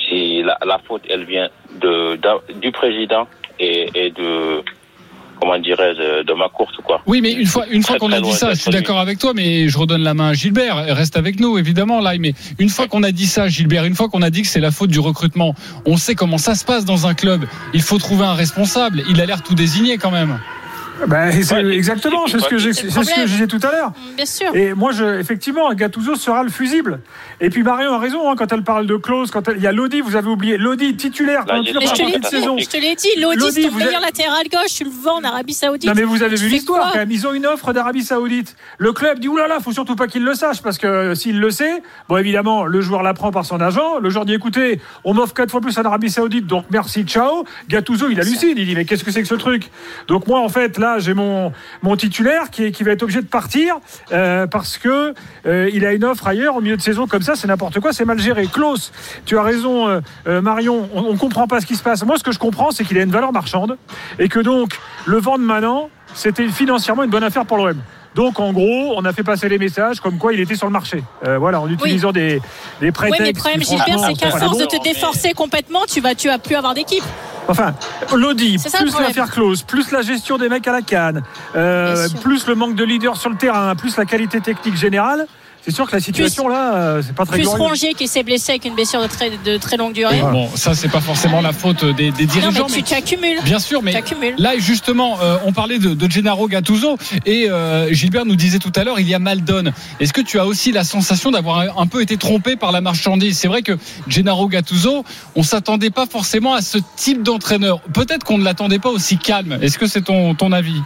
c'est 0.08 0.42
la, 0.42 0.58
la 0.66 0.78
faute, 0.86 1.02
elle 1.08 1.24
vient 1.24 1.48
de, 1.80 2.18
du 2.60 2.72
président 2.72 3.26
et, 3.58 3.88
et 3.94 4.10
de 4.10 4.62
comment 5.40 5.58
dirais-je 5.58 6.24
de 6.24 6.32
ma 6.34 6.48
course 6.48 6.76
quoi. 6.84 7.00
Oui, 7.06 7.20
mais 7.20 7.32
une 7.32 7.46
fois, 7.46 7.64
une 7.70 7.82
fois 7.82 7.96
qu'on 7.98 8.10
a 8.10 8.20
dit 8.20 8.32
ça, 8.32 8.54
je 8.54 8.60
suis 8.60 8.70
d'accord 8.70 8.98
avec 8.98 9.18
toi, 9.18 9.32
mais 9.34 9.68
je 9.68 9.78
redonne 9.78 10.02
la 10.02 10.14
main 10.14 10.30
à 10.30 10.32
Gilbert. 10.34 10.76
Reste 10.76 11.16
avec 11.16 11.38
nous, 11.38 11.58
évidemment, 11.58 12.00
là. 12.00 12.12
Mais 12.18 12.32
une 12.58 12.68
fois 12.68 12.88
qu'on 12.88 13.04
a 13.04 13.12
dit 13.12 13.26
ça, 13.26 13.48
Gilbert, 13.48 13.84
une 13.84 13.94
fois 13.94 14.08
qu'on 14.08 14.22
a 14.22 14.30
dit 14.30 14.42
que 14.42 14.48
c'est 14.48 14.60
la 14.60 14.72
faute 14.72 14.90
du 14.90 14.98
recrutement, 14.98 15.54
on 15.86 15.96
sait 15.96 16.16
comment 16.16 16.38
ça 16.38 16.54
se 16.56 16.64
passe 16.64 16.84
dans 16.84 17.06
un 17.06 17.14
club. 17.14 17.46
Il 17.72 17.82
faut 17.82 17.98
trouver 17.98 18.24
un 18.24 18.34
responsable. 18.34 19.04
Il 19.08 19.20
a 19.20 19.26
l'air 19.26 19.42
tout 19.42 19.54
désigné 19.54 19.96
quand 19.96 20.10
même. 20.10 20.40
Ben, 21.06 21.30
c'est 21.42 21.64
exactement, 21.64 22.26
c'est 22.26 22.40
ce 22.40 22.48
que 22.48 22.58
j'ai- 22.58 22.72
c'est 22.72 22.90
ce 22.90 23.14
que 23.14 23.26
je 23.26 23.32
disais 23.32 23.46
tout 23.46 23.60
à 23.62 23.70
l'heure. 23.70 23.90
Mm, 23.90 24.16
Bien 24.16 24.26
sûr. 24.26 24.54
Et 24.56 24.74
moi, 24.74 24.92
je, 24.92 25.04
effectivement, 25.20 25.72
Gattuso 25.72 26.16
sera 26.16 26.42
le 26.42 26.50
fusible. 26.50 27.00
Et 27.40 27.50
puis 27.50 27.62
Marion 27.62 27.92
a 27.92 27.98
raison 27.98 28.28
hein, 28.30 28.34
quand 28.36 28.52
elle 28.52 28.62
parle 28.64 28.86
de 28.86 28.96
clause. 28.96 29.30
Quand 29.30 29.46
elle- 29.48 29.58
il 29.58 29.62
y 29.62 29.66
a 29.66 29.72
Lodi, 29.72 30.00
vous 30.00 30.16
avez 30.16 30.28
oublié 30.28 30.56
Lodi 30.58 30.96
titulaire 30.96 31.44
Là, 31.46 31.54
quand 31.56 31.62
j'ai 31.62 31.70
il 31.70 31.78
Mais 31.78 31.86
je 31.86 31.92
te 31.92 32.02
l'ai 32.02 32.18
de 32.18 32.24
saison. 32.26 32.56
dit, 32.56 32.62
je 32.64 32.68
te 32.68 32.76
l'ai 32.76 32.94
dit, 32.96 33.08
Lodi, 33.20 33.36
Lodi, 33.38 33.62
c'est 33.62 33.68
ton 33.68 33.74
meilleur 33.76 33.96
avez- 33.96 34.04
latéral 34.06 34.42
gauche, 34.50 34.74
tu 34.76 34.84
le 34.84 34.90
vends 34.90 35.18
en 35.18 35.24
Arabie 35.24 35.54
Saoudite. 35.54 35.88
Non 35.88 35.94
mais 35.94 36.02
vous 36.02 36.22
avez 36.22 36.36
Tu 36.36 36.42
vu 36.44 36.48
l'histoire 36.48 36.92
quand 36.92 36.98
même. 36.98 37.10
Ils 37.10 37.26
ont 37.26 37.32
une 37.32 37.46
offre 37.46 37.72
d'Arabie 37.72 38.02
Saoudite. 38.02 38.56
Le 38.78 38.92
club 38.92 39.20
dit 39.20 39.28
oulala, 39.28 39.60
faut 39.60 39.72
surtout 39.72 39.94
pas 39.94 40.08
qu'il 40.08 40.24
le 40.24 40.34
sache 40.34 40.62
parce 40.62 40.78
que 40.78 41.14
s'il 41.14 41.38
le 41.38 41.50
sait, 41.50 41.82
bon 42.08 42.16
évidemment 42.16 42.64
le 42.64 42.80
joueur 42.80 43.02
l'apprend 43.02 43.30
par 43.30 43.44
son 43.44 43.60
agent. 43.60 43.98
Le 44.00 44.10
joueur 44.10 44.24
dit 44.24 44.34
écoutez, 44.34 44.80
on 45.04 45.14
m'offre 45.14 45.34
quatre 45.34 45.50
fois 45.50 45.60
plus 45.60 45.76
en 45.78 45.82
Arabie 45.82 46.10
Saoudite, 46.10 46.46
donc 46.46 46.64
merci, 46.70 47.04
ciao. 47.04 47.44
Gattuso 47.68 48.08
il 48.10 48.18
hallucine, 48.20 48.54
il 48.56 48.66
dit 48.66 48.74
mais 48.74 48.84
qu'est-ce 48.84 49.04
que 49.04 49.10
c'est 49.12 49.22
que 49.22 49.28
ce 49.28 49.34
truc? 49.36 49.70
Donc 50.08 50.26
moi 50.26 50.40
en 50.40 50.48
fait 50.48 50.76
là 50.78 50.87
j'ai 50.98 51.14
mon 51.14 51.52
mon 51.82 51.96
titulaire 51.96 52.50
qui, 52.50 52.72
qui 52.72 52.82
va 52.82 52.92
être 52.92 53.02
obligé 53.02 53.20
de 53.20 53.26
partir 53.26 53.76
euh, 54.12 54.46
parce 54.46 54.78
que 54.78 55.14
euh, 55.46 55.70
il 55.72 55.84
a 55.84 55.92
une 55.92 56.04
offre 56.04 56.26
ailleurs 56.26 56.56
au 56.56 56.60
milieu 56.60 56.76
de 56.76 56.82
saison 56.82 57.06
comme 57.06 57.22
ça, 57.22 57.34
c'est 57.36 57.48
n'importe 57.48 57.80
quoi, 57.80 57.92
c'est 57.92 58.04
mal 58.04 58.18
géré. 58.18 58.46
Klaus, 58.46 58.92
tu 59.26 59.36
as 59.38 59.42
raison 59.42 59.88
euh, 60.26 60.40
Marion, 60.40 60.88
on, 60.94 61.02
on 61.04 61.16
comprend 61.16 61.46
pas 61.46 61.60
ce 61.60 61.66
qui 61.66 61.76
se 61.76 61.82
passe. 61.82 62.04
Moi 62.04 62.16
ce 62.18 62.24
que 62.24 62.32
je 62.32 62.38
comprends 62.38 62.70
c'est 62.70 62.84
qu'il 62.84 62.98
a 62.98 63.02
une 63.02 63.10
valeur 63.10 63.32
marchande 63.32 63.76
et 64.18 64.28
que 64.28 64.40
donc 64.40 64.78
le 65.06 65.18
vendre 65.18 65.44
maintenant 65.44 65.90
c'était 66.14 66.48
financièrement 66.48 67.04
une 67.04 67.10
bonne 67.10 67.24
affaire 67.24 67.44
pour 67.44 67.58
l'OM. 67.58 67.76
Donc 68.14 68.40
en 68.40 68.52
gros, 68.52 68.94
on 68.96 69.04
a 69.04 69.12
fait 69.12 69.22
passer 69.22 69.48
les 69.48 69.58
messages 69.58 70.00
comme 70.00 70.18
quoi 70.18 70.32
il 70.32 70.40
était 70.40 70.56
sur 70.56 70.66
le 70.66 70.72
marché. 70.72 71.04
Euh, 71.26 71.38
voilà, 71.38 71.60
en 71.60 71.68
utilisant 71.68 72.10
des, 72.10 72.40
des 72.80 72.86
Oui, 72.86 72.90
prétextes. 72.90 73.20
mais 73.20 73.32
le 73.32 73.38
problème, 73.38 73.62
Gilbert, 73.62 74.00
c'est 74.06 74.14
qu'à 74.14 74.30
force 74.30 74.58
de 74.58 74.64
te 74.64 74.82
déforcer 74.82 75.34
complètement, 75.34 75.82
tu 75.86 76.00
vas, 76.00 76.14
tu 76.14 76.28
vas 76.28 76.38
plus 76.38 76.56
avoir 76.56 76.74
d'équipe. 76.74 77.04
Enfin, 77.48 77.74
Lodi, 78.14 78.58
plus 78.58 78.92
l'affaire 79.00 79.30
close, 79.30 79.62
plus 79.62 79.90
la 79.90 80.02
gestion 80.02 80.36
des 80.36 80.48
mecs 80.50 80.68
à 80.68 80.72
la 80.72 80.82
canne, 80.82 81.22
euh, 81.56 82.06
plus 82.22 82.46
le 82.46 82.54
manque 82.54 82.74
de 82.74 82.84
leader 82.84 83.16
sur 83.16 83.30
le 83.30 83.36
terrain, 83.36 83.74
plus 83.74 83.96
la 83.96 84.04
qualité 84.04 84.40
technique 84.40 84.76
générale. 84.76 85.26
C'est 85.68 85.74
sûr 85.74 85.86
que 85.86 85.96
la 85.96 86.00
situation 86.00 86.48
là, 86.48 86.74
euh, 86.76 87.02
c'est 87.04 87.14
pas 87.14 87.26
très 87.26 87.36
Plus 87.36 87.42
glorieux. 87.42 87.62
Rongier 87.62 87.92
qui 87.92 88.08
s'est 88.08 88.22
blessé 88.22 88.52
avec 88.52 88.64
une 88.64 88.74
blessure 88.74 89.02
de 89.02 89.06
très, 89.06 89.28
de 89.44 89.58
très 89.58 89.76
longue 89.76 89.92
durée. 89.92 90.18
Bon, 90.22 90.48
ça, 90.54 90.72
c'est 90.74 90.88
pas 90.88 91.02
forcément 91.02 91.42
la 91.42 91.52
faute 91.52 91.84
des, 91.84 92.10
des 92.10 92.24
Non, 92.24 92.32
dirigeants. 92.32 92.66
mais 92.70 92.76
tu, 92.76 92.82
tu 92.84 92.94
accumules. 92.94 93.42
Bien 93.44 93.58
sûr, 93.58 93.82
mais 93.82 93.90
Tu 93.90 93.98
accumules. 93.98 94.34
là 94.38 94.52
justement, 94.56 95.18
euh, 95.20 95.36
on 95.44 95.52
parlait 95.52 95.78
de, 95.78 95.92
de 95.92 96.10
Gennaro 96.10 96.48
Gattuso 96.48 96.96
et 97.26 97.50
euh, 97.50 97.92
Gilbert 97.92 98.24
nous 98.24 98.34
disait 98.34 98.58
tout 98.60 98.72
à 98.76 98.82
l'heure, 98.84 98.98
il 98.98 99.06
y 99.06 99.14
a 99.14 99.18
Maldon. 99.18 99.70
Est-ce 100.00 100.14
que 100.14 100.22
tu 100.22 100.38
as 100.40 100.46
aussi 100.46 100.72
la 100.72 100.84
sensation 100.84 101.30
d'avoir 101.32 101.58
un, 101.58 101.66
un 101.76 101.86
peu 101.86 102.00
été 102.00 102.16
trompé 102.16 102.56
par 102.56 102.72
la 102.72 102.80
marchandise? 102.80 103.36
C'est 103.36 103.48
vrai 103.48 103.60
que 103.60 103.76
Gennaro 104.06 104.48
Gattuso, 104.48 105.04
on 105.36 105.42
s'attendait 105.42 105.90
pas 105.90 106.06
forcément 106.06 106.54
à 106.54 106.62
ce 106.62 106.78
type 106.96 107.22
d'entraîneur. 107.22 107.80
Peut-être 107.92 108.24
qu'on 108.24 108.38
ne 108.38 108.44
l'attendait 108.44 108.78
pas 108.78 108.88
aussi 108.88 109.18
calme. 109.18 109.58
Est-ce 109.60 109.76
que 109.76 109.86
c'est 109.86 110.00
ton, 110.00 110.34
ton 110.34 110.50
avis? 110.52 110.80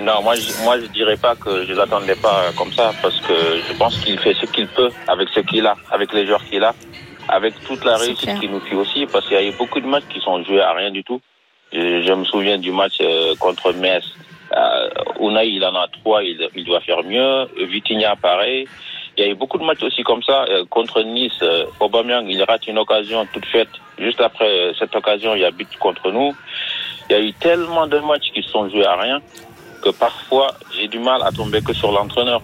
Non, 0.00 0.22
moi 0.22 0.34
je, 0.34 0.62
moi 0.62 0.78
je 0.78 0.86
dirais 0.86 1.16
pas 1.16 1.34
que 1.34 1.64
je 1.64 1.72
l'attendais 1.72 2.16
pas 2.16 2.52
comme 2.56 2.72
ça 2.72 2.92
parce 3.00 3.18
que 3.20 3.32
je 3.66 3.72
pense 3.78 3.98
qu'il 4.00 4.18
fait 4.18 4.34
ce 4.34 4.44
qu'il 4.46 4.66
peut 4.68 4.90
avec 5.08 5.28
ce 5.30 5.40
qu'il 5.40 5.66
a, 5.66 5.74
avec 5.90 6.12
les 6.12 6.26
joueurs 6.26 6.44
qu'il 6.44 6.62
a, 6.64 6.74
avec 7.28 7.54
toute 7.64 7.82
la 7.84 7.96
réussite 7.96 8.20
clair. 8.20 8.40
qui 8.40 8.48
nous 8.48 8.60
suit 8.66 8.76
aussi 8.76 9.06
parce 9.06 9.26
qu'il 9.26 9.36
y 9.36 9.40
a 9.40 9.44
eu 9.44 9.52
beaucoup 9.52 9.80
de 9.80 9.86
matchs 9.86 10.04
qui 10.10 10.20
sont 10.20 10.42
joués 10.44 10.60
à 10.60 10.72
rien 10.74 10.90
du 10.90 11.02
tout. 11.02 11.20
Je, 11.72 12.02
je 12.02 12.12
me 12.12 12.24
souviens 12.24 12.58
du 12.58 12.72
match 12.72 12.98
euh, 13.00 13.34
contre 13.36 13.72
Metz. 13.72 14.04
Euh, 14.54 14.88
Unai, 15.20 15.48
il 15.48 15.64
en 15.64 15.74
a 15.74 15.88
trois, 15.88 16.22
il, 16.22 16.46
il 16.54 16.64
doit 16.64 16.80
faire 16.80 17.02
mieux. 17.02 17.48
Vitinha, 17.66 18.16
pareil. 18.16 18.68
Il 19.16 19.24
y 19.24 19.28
a 19.28 19.30
eu 19.30 19.34
beaucoup 19.34 19.58
de 19.58 19.64
matchs 19.64 19.82
aussi 19.82 20.02
comme 20.02 20.22
ça. 20.22 20.44
Euh, 20.50 20.64
contre 20.68 21.02
Nice, 21.02 21.32
euh, 21.42 21.64
Aubameyang, 21.80 22.28
il 22.28 22.42
rate 22.44 22.66
une 22.68 22.78
occasion 22.78 23.26
toute 23.32 23.46
faite. 23.46 23.70
Juste 23.98 24.20
après 24.20 24.72
cette 24.78 24.94
occasion, 24.94 25.34
il 25.34 25.40
y 25.40 25.44
a 25.44 25.50
but 25.50 25.68
contre 25.78 26.12
nous. 26.12 26.36
Il 27.08 27.12
y 27.12 27.18
a 27.18 27.20
eu 27.22 27.32
tellement 27.32 27.86
de 27.86 27.98
matchs 27.98 28.30
qui 28.32 28.42
sont 28.42 28.68
joués 28.68 28.84
à 28.84 28.96
rien 28.96 29.20
que 29.86 29.92
parfois 29.92 30.48
j'ai 30.74 30.88
du 30.88 30.98
mal 30.98 31.20
à 31.22 31.30
tomber 31.30 31.60
que 31.62 31.72
sur 31.72 31.92
l'entraîneur. 31.92 32.42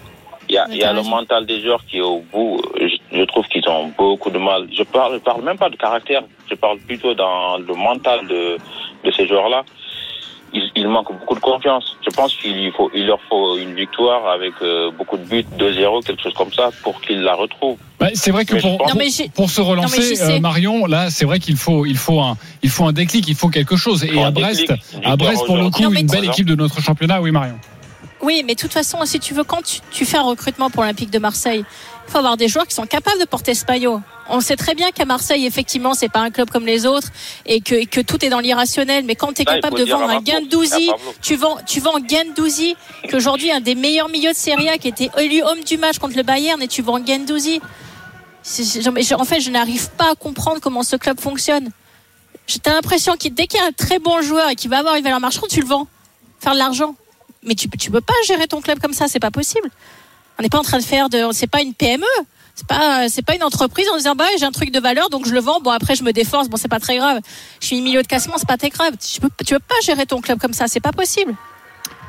Il 0.49 0.55
y 0.55 0.59
a, 0.59 0.67
y 0.69 0.95
le 0.95 1.09
mental 1.09 1.47
des 1.47 1.61
joueurs 1.63 1.85
qui 1.87 1.99
est 1.99 2.09
au 2.15 2.21
bout. 2.33 2.61
Je, 2.79 2.97
je 3.19 3.25
trouve 3.25 3.47
qu'ils 3.47 3.67
ont 3.69 3.87
beaucoup 3.97 4.31
de 4.31 4.39
mal. 4.39 4.69
Je 4.73 4.83
parle, 4.83 5.15
je 5.15 5.19
parle 5.19 5.43
même 5.43 5.57
pas 5.57 5.71
de 5.71 5.77
caractère. 5.77 6.23
Je 6.51 6.55
parle 6.55 6.79
plutôt 6.79 7.15
dans 7.15 7.59
le 7.59 7.75
mental 7.75 8.27
de, 8.27 8.59
de 9.05 9.11
ces 9.13 9.27
joueurs-là. 9.27 9.63
Il, 10.55 10.71
il 10.77 10.87
manque 10.89 11.11
beaucoup 11.19 11.35
de 11.35 11.41
confiance. 11.41 11.97
Je 12.07 12.11
pense 12.15 12.35
qu'il 12.37 12.71
faut, 12.73 12.91
il 12.95 13.07
leur 13.07 13.19
faut 13.29 13.57
une 13.57 13.75
victoire 13.75 14.29
avec 14.29 14.53
euh, 14.61 14.91
beaucoup 14.91 15.17
de 15.17 15.25
buts, 15.25 15.47
2-0, 15.59 16.05
quelque 16.05 16.23
chose 16.23 16.35
comme 16.35 16.53
ça, 16.53 16.69
pour 16.83 17.01
qu'ils 17.01 17.23
la 17.23 17.35
retrouvent. 17.35 17.79
Ouais, 18.01 18.11
c'est 18.15 18.31
vrai 18.33 18.45
que 18.45 18.55
Mais 18.55 18.61
pour, 18.61 18.79
pense- 18.79 18.89
Non, 18.93 18.95
mais 18.99 19.09
j'ai- 19.09 19.29
pour 19.31 19.49
se 19.49 19.61
relancer, 19.63 20.21
euh, 20.23 20.41
Marion, 20.41 20.85
là, 20.87 21.09
c'est 21.11 21.25
vrai 21.25 21.39
qu'il 21.39 21.57
faut, 21.57 21.87
il 21.87 21.97
faut 21.97 22.21
un, 22.21 22.37
il 22.63 22.69
faut 22.71 22.85
un 22.85 22.93
déclic, 22.93 23.27
il 23.29 23.35
faut 23.35 23.49
quelque 23.49 23.77
chose. 23.77 24.05
Et 24.05 24.23
à 24.23 24.31
Brest, 24.31 24.61
déclic, 24.69 24.83
à 25.05 25.17
Brest 25.17 25.47
pour 25.47 25.57
le 25.57 25.71
coup, 25.71 25.83
Non, 25.83 25.91
une 25.93 26.07
belle 26.07 26.25
équipe 26.27 26.47
de 26.47 26.55
notre 26.55 26.81
championnat, 26.83 27.21
oui, 27.23 27.31
Marion. 27.31 27.59
Oui, 28.21 28.45
mais 28.47 28.55
de 28.55 28.61
toute 28.61 28.73
façon, 28.73 28.99
si 29.05 29.19
tu 29.19 29.35
veux, 29.35 29.43
quand 29.45 29.63
tu, 29.65 29.81
tu 29.91 30.05
fais 30.05 30.17
un 30.19 30.23
recrutement 30.23 30.71
pour 30.71 30.83
l'Olympique 30.83 31.11
de 31.11 31.19
Marseille, 31.19 31.65
il 32.07 32.11
faut 32.13 32.19
avoir 32.19 32.37
des 32.37 32.47
joueurs 32.47 32.67
qui 32.69 32.75
sont 32.75 32.87
capables 32.87 33.19
de 33.21 33.25
porter 33.27 33.55
ce 33.55 33.65
maillot. 33.67 34.01
On 34.35 34.41
sait 34.41 34.57
très 34.57 34.75
bien 34.75 34.91
qu'à 34.93 35.05
Marseille, 35.05 35.45
effectivement, 35.47 35.95
c'est 35.95 36.09
pas 36.09 36.21
un 36.21 36.31
club 36.31 36.51
comme 36.51 36.67
les 36.67 36.87
autres 36.87 37.09
et 37.47 37.61
que, 37.61 37.75
et 37.75 37.87
que 37.87 38.01
tout 38.01 38.25
est 38.25 38.29
dans 38.31 38.41
l'irrationnel. 38.41 39.05
Mais 39.05 39.15
quand 39.15 39.33
tu 39.35 39.43
es 39.43 39.45
capable 39.57 39.77
de 39.79 39.85
vendre 39.99 40.11
un 40.11 40.21
Pablo. 40.89 41.13
tu 41.21 41.37
vends, 41.37 41.59
tu 41.67 41.81
vends 41.81 41.99
Gendouzi, 42.09 42.75
qui 43.09 43.15
aujourd'hui 43.15 43.49
est 43.49 43.53
un 43.53 43.61
des 43.61 43.75
meilleurs 43.75 44.09
milieux 44.09 44.33
de 44.33 44.37
Serie 44.37 44.69
A, 44.69 44.79
qui 44.79 44.89
était 44.89 45.11
élu 45.19 45.43
homme 45.43 45.61
du 45.65 45.77
match 45.77 45.99
contre 45.99 46.17
le 46.17 46.23
Bayern, 46.23 46.61
et 46.63 46.69
tu 46.69 46.83
vends 46.83 46.99
je- 49.03 49.15
En 49.15 49.25
fait, 49.25 49.41
je 49.41 49.51
n'arrive 49.51 49.91
pas 49.91 50.11
à 50.13 50.15
comprendre 50.15 50.61
comment 50.61 50.83
ce 50.83 50.97
club 50.97 51.21
fonctionne. 51.21 51.71
J'ai 52.47 52.59
l'impression 52.67 53.17
que 53.17 53.29
dès 53.29 53.47
qu'il 53.47 53.61
y 53.61 53.63
a 53.63 53.67
un 53.67 53.73
très 53.73 53.99
bon 53.99 54.21
joueur 54.23 54.49
et 54.51 54.57
qu'il 54.57 54.69
va 54.71 54.79
avoir 54.79 54.97
une 54.97 55.05
valeur 55.05 55.21
marchande, 55.21 55.49
tu 55.49 55.61
le 55.61 55.67
vends. 55.67 55.87
Faire 56.41 56.55
de 56.55 56.59
l'argent. 56.59 56.95
mais 57.45 57.55
tu, 57.55 57.69
tu 57.69 57.91
peux 57.91 58.01
pas 58.01 58.15
gérer 58.27 58.47
ton 58.49 58.61
club 58.61 58.79
comme 58.81 58.93
ça, 58.95 59.07
c'est 59.09 59.21
pas 59.21 59.31
possible. 59.31 59.69
On 60.39 60.43
n'est 60.43 60.49
pas 60.49 60.59
en 60.59 60.63
train 60.63 60.79
de 60.79 60.83
faire 60.83 61.09
de, 61.09 61.25
c'est 61.33 61.47
pas 61.47 61.61
une 61.61 61.75
PME. 61.75 62.05
C'est 62.55 62.67
pas, 62.67 63.09
c'est 63.09 63.23
pas 63.23 63.35
une 63.35 63.43
entreprise 63.43 63.89
en 63.89 63.97
disant 63.97 64.15
bah 64.15 64.27
j'ai 64.39 64.45
un 64.45 64.53
truc 64.53 64.71
de 64.71 64.79
valeur 64.79 65.09
donc 65.11 65.27
je 65.27 65.33
le 65.33 65.41
vends. 65.41 65.61
Bon 65.61 65.71
après 65.71 65.95
je 65.95 66.05
me 66.05 66.13
déforce. 66.13 66.49
Bon 66.49 66.57
c'est 66.57 66.69
pas 66.69 66.81
très 66.81 66.97
grave. 66.97 67.21
Je 67.61 67.67
suis 67.67 67.81
milieu 67.81 68.03
de 68.03 68.07
classement, 68.07 68.35
c'est 68.37 68.49
pas 68.49 68.59
très 68.59 68.71
grave. 68.71 68.95
Tu 69.01 69.21
peux, 69.21 69.31
tu 69.45 69.55
peux 69.55 69.61
pas 69.61 69.81
gérer 69.83 70.07
ton 70.07 70.21
club 70.21 70.39
comme 70.39 70.53
ça, 70.53 70.69
c'est 70.69 70.81
pas 70.81 70.93
possible. 70.93 71.35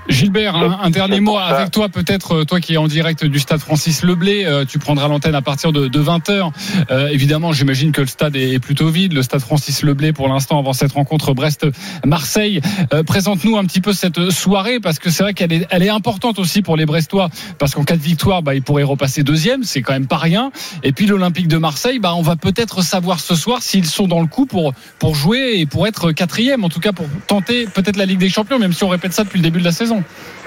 Gilbert, 0.10 0.56
un, 0.56 0.80
un 0.84 0.90
dernier 0.90 1.20
mot 1.20 1.38
avec 1.38 1.72
toi, 1.72 1.88
peut-être 1.88 2.36
euh, 2.36 2.44
toi 2.46 2.60
qui 2.60 2.74
es 2.74 2.78
en 2.78 2.88
direct 2.88 3.24
du 3.26 3.40
stade 3.40 3.60
Francis 3.60 4.04
Leblé, 4.04 4.44
euh, 4.46 4.66
tu 4.66 4.78
prendras 4.78 5.08
l'antenne 5.08 5.36
à 5.36 5.42
partir 5.42 5.72
de, 5.72 5.88
de 5.88 6.00
20h. 6.02 6.52
Euh, 6.92 7.08
évidemment, 7.08 7.54
j'imagine 7.54 7.92
que 7.92 8.02
le 8.02 8.08
stade 8.08 8.36
est, 8.36 8.52
est 8.52 8.60
plutôt 8.60 8.90
vide, 8.90 9.14
le 9.14 9.24
stade 9.24 9.42
Francis 9.42 9.82
Leblé 9.82 10.12
pour 10.12 10.28
l'instant 10.28 10.60
avant 10.60 10.74
cette 10.74 10.92
rencontre 10.92 11.34
Brest-Marseille. 11.34 12.62
Euh, 12.94 13.04
Présente-nous 13.04 13.58
un 13.58 13.64
petit 13.66 13.80
peu 13.82 13.94
cette 13.94 14.30
soirée 14.30 14.80
parce 14.80 15.00
que 15.00 15.10
c'est 15.10 15.24
vrai 15.24 15.34
qu'elle 15.34 15.54
est, 15.54 15.68
elle 15.70 15.84
est 15.84 15.90
importante 15.90 16.38
aussi 16.38 16.62
pour 16.62 16.76
les 16.76 16.86
Brestois 16.86 17.30
parce 17.58 17.74
qu'en 17.74 17.84
cas 17.84 17.96
de 17.96 18.02
victoire, 18.02 18.44
bah, 18.44 18.56
ils 18.56 18.62
pourraient 18.62 18.84
repasser 18.84 19.24
deuxième, 19.24 19.64
c'est 19.64 19.82
quand 19.82 19.94
même 19.94 20.08
pas 20.08 20.18
rien. 20.18 20.52
Et 20.84 20.92
puis 20.92 21.06
l'Olympique 21.06 21.48
de 21.48 21.58
Marseille, 21.58 22.00
bah, 22.00 22.14
on 22.16 22.22
va 22.22 22.36
peut-être 22.36 22.82
savoir 22.82 23.20
ce 23.20 23.36
soir 23.36 23.62
s'ils 23.62 23.86
sont 23.86 24.08
dans 24.08 24.22
le 24.22 24.28
coup 24.28 24.46
pour 24.46 24.74
pour 25.00 25.16
jouer 25.16 25.54
et 25.58 25.66
pour 25.66 25.88
être 25.88 26.12
quatrième, 26.12 26.64
en 26.64 26.70
tout 26.70 26.80
cas 26.80 26.92
pour 26.92 27.06
tenter 27.28 27.68
peut-être 27.68 27.96
la 27.98 28.06
Ligue 28.06 28.20
des 28.20 28.30
Champions, 28.30 28.60
même 28.60 28.74
si 28.74 28.84
on 28.84 28.90
répète 28.90 29.14
ça 29.14 29.24
depuis 29.24 29.38
le 29.38 29.44
début 29.44 29.60
de 29.60 29.66
la 29.66 29.72
saison. 29.72 29.93
saison. 30.02 30.43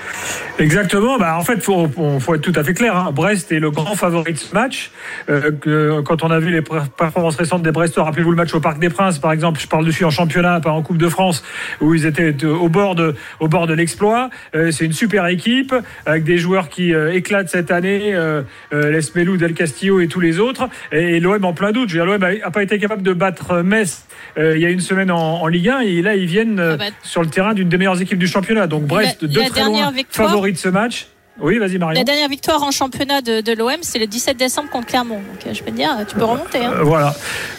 Exactement. 0.58 1.18
Bah, 1.18 1.36
en 1.38 1.42
fait, 1.42 1.62
faut, 1.62 1.88
faut 2.20 2.34
être 2.34 2.40
tout 2.40 2.52
à 2.54 2.64
fait 2.64 2.74
clair. 2.74 2.96
Hein. 2.96 3.10
Brest 3.12 3.52
est 3.52 3.60
le 3.60 3.70
grand 3.70 3.94
favori 3.94 4.32
de 4.32 4.38
ce 4.38 4.54
match. 4.54 4.90
Euh, 5.28 5.50
que, 5.52 6.00
quand 6.00 6.22
on 6.22 6.30
a 6.30 6.38
vu 6.38 6.50
les 6.50 6.62
performances 6.62 7.36
récentes 7.36 7.62
des 7.62 7.72
Brestois, 7.72 8.04
rappelez-vous 8.04 8.30
le 8.30 8.36
match 8.36 8.54
au 8.54 8.60
Parc 8.60 8.78
des 8.78 8.88
Princes, 8.88 9.18
par 9.18 9.32
exemple. 9.32 9.60
Je 9.60 9.66
parle 9.66 9.84
dessus 9.84 10.04
en 10.04 10.10
championnat, 10.10 10.60
pas 10.60 10.70
en 10.70 10.82
Coupe 10.82 10.98
de 10.98 11.08
France, 11.08 11.44
où 11.80 11.94
ils 11.94 12.06
étaient 12.06 12.44
au 12.44 12.68
bord 12.68 12.94
de, 12.94 13.14
au 13.40 13.48
bord 13.48 13.66
de 13.66 13.74
l'exploit. 13.74 14.30
Euh, 14.54 14.70
c'est 14.70 14.84
une 14.84 14.92
super 14.92 15.26
équipe 15.26 15.74
avec 16.04 16.24
des 16.24 16.38
joueurs 16.38 16.68
qui 16.68 16.94
euh, 16.94 17.12
éclatent 17.12 17.48
cette 17.48 17.70
année, 17.70 18.14
euh, 18.14 18.42
euh 18.72 18.90
Lesmelou, 18.90 19.36
Del 19.36 19.54
Castillo 19.54 20.00
et 20.00 20.08
tous 20.08 20.20
les 20.20 20.38
autres. 20.38 20.68
Et, 20.92 21.16
et 21.16 21.20
l'OM 21.20 21.44
en 21.44 21.52
plein 21.52 21.72
doute. 21.72 21.92
L'OM 21.92 22.22
a, 22.22 22.28
a, 22.42 22.50
pas 22.50 22.62
été 22.62 22.78
capable 22.78 23.02
de 23.02 23.12
battre 23.12 23.62
Metz 23.62 24.06
euh, 24.38 24.56
il 24.56 24.62
y 24.62 24.66
a 24.66 24.68
une 24.68 24.80
semaine 24.80 25.10
en, 25.10 25.42
en, 25.42 25.46
Ligue 25.46 25.68
1 25.68 25.80
et 25.80 26.02
là 26.02 26.14
ils 26.14 26.26
viennent 26.26 26.60
ah 26.60 26.76
bah, 26.76 26.84
sur 27.02 27.22
le 27.22 27.28
terrain 27.28 27.54
d'une 27.54 27.68
des 27.68 27.78
meilleures 27.78 28.00
équipes 28.00 28.18
du 28.18 28.26
championnat. 28.26 28.66
Donc 28.66 28.84
Brest, 28.84 29.22
la, 29.22 29.28
de 29.28 29.40
la 29.40 29.48
très 29.48 29.64
loin, 29.64 29.90
victoire. 29.90 30.15
Favori 30.16 30.52
de 30.52 30.58
ce 30.58 30.68
match. 30.68 31.06
Oui, 31.40 31.58
vas-y 31.58 31.78
Marion. 31.78 31.98
La 31.98 32.04
dernière 32.04 32.28
victoire 32.28 32.62
en 32.62 32.70
championnat 32.70 33.20
de, 33.20 33.40
de 33.40 33.52
l'OM, 33.52 33.76
c'est 33.82 33.98
le 33.98 34.06
17 34.06 34.36
décembre 34.36 34.70
contre 34.70 34.86
Clermont. 34.86 35.16
Donc 35.16 35.54
je 35.54 35.62
peux 35.62 35.70
te 35.70 35.76
dire, 35.76 35.90
tu 36.08 36.16
peux 36.16 36.24
remonter. 36.24 36.58
Hein. 36.64 36.72
Euh, 36.76 36.82
voilà. 36.82 37.14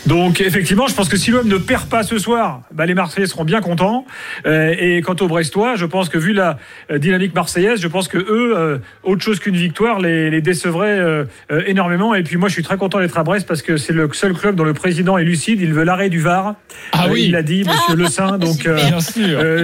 Donc 0.06 0.42
effectivement, 0.42 0.88
je 0.88 0.96
pense 0.96 1.10
que 1.10 1.18
si 1.18 1.30
l'OM 1.32 1.48
ne 1.48 1.58
perd 1.58 1.88
pas 1.88 2.04
ce 2.04 2.18
soir, 2.18 2.62
bah, 2.72 2.86
les 2.86 2.96
Marseillais 2.96 3.28
seront 3.28 3.44
bien 3.44 3.62
contents. 3.62 4.06
Euh, 4.46 4.74
et 4.78 5.02
quant 5.02 5.16
aux 5.20 5.28
Brestois, 5.28 5.76
je 5.76 5.86
pense 5.86 6.10
que 6.10 6.18
vu 6.18 6.34
la 6.34 6.58
dynamique 6.90 7.36
marseillaise, 7.36 7.80
je 7.80 7.88
pense 7.88 8.08
que 8.08 8.18
eux, 8.18 8.58
euh, 8.58 8.78
autre 9.04 9.22
chose 9.22 9.40
qu'une 9.40 9.56
victoire, 9.56 10.00
les, 10.00 10.30
les 10.30 10.42
décevrait 10.42 10.98
euh, 10.98 11.26
énormément. 11.68 12.16
Et 12.16 12.24
puis 12.24 12.38
moi, 12.38 12.50
je 12.50 12.54
suis 12.54 12.64
très 12.64 12.78
content 12.78 13.00
d'être 13.00 13.18
à 13.18 13.24
Brest 13.24 13.48
parce 13.48 13.62
que 13.62 13.78
c'est 13.78 13.94
le 13.94 14.10
seul 14.14 14.34
club 14.34 14.56
dont 14.56 14.64
le 14.64 14.74
président 14.74 15.18
est 15.18 15.24
lucide. 15.24 15.62
Il 15.62 15.74
veut 15.74 15.84
l'arrêt 15.84 16.10
du 16.10 16.20
Var. 16.20 16.56
Ah 16.94 17.08
oui. 17.12 17.26
Il 17.26 17.32
l'a 17.32 17.44
dit, 17.44 17.64
Monsieur 17.64 17.96
Le 17.96 18.08
Saint. 18.10 18.38
Donc 18.40 18.68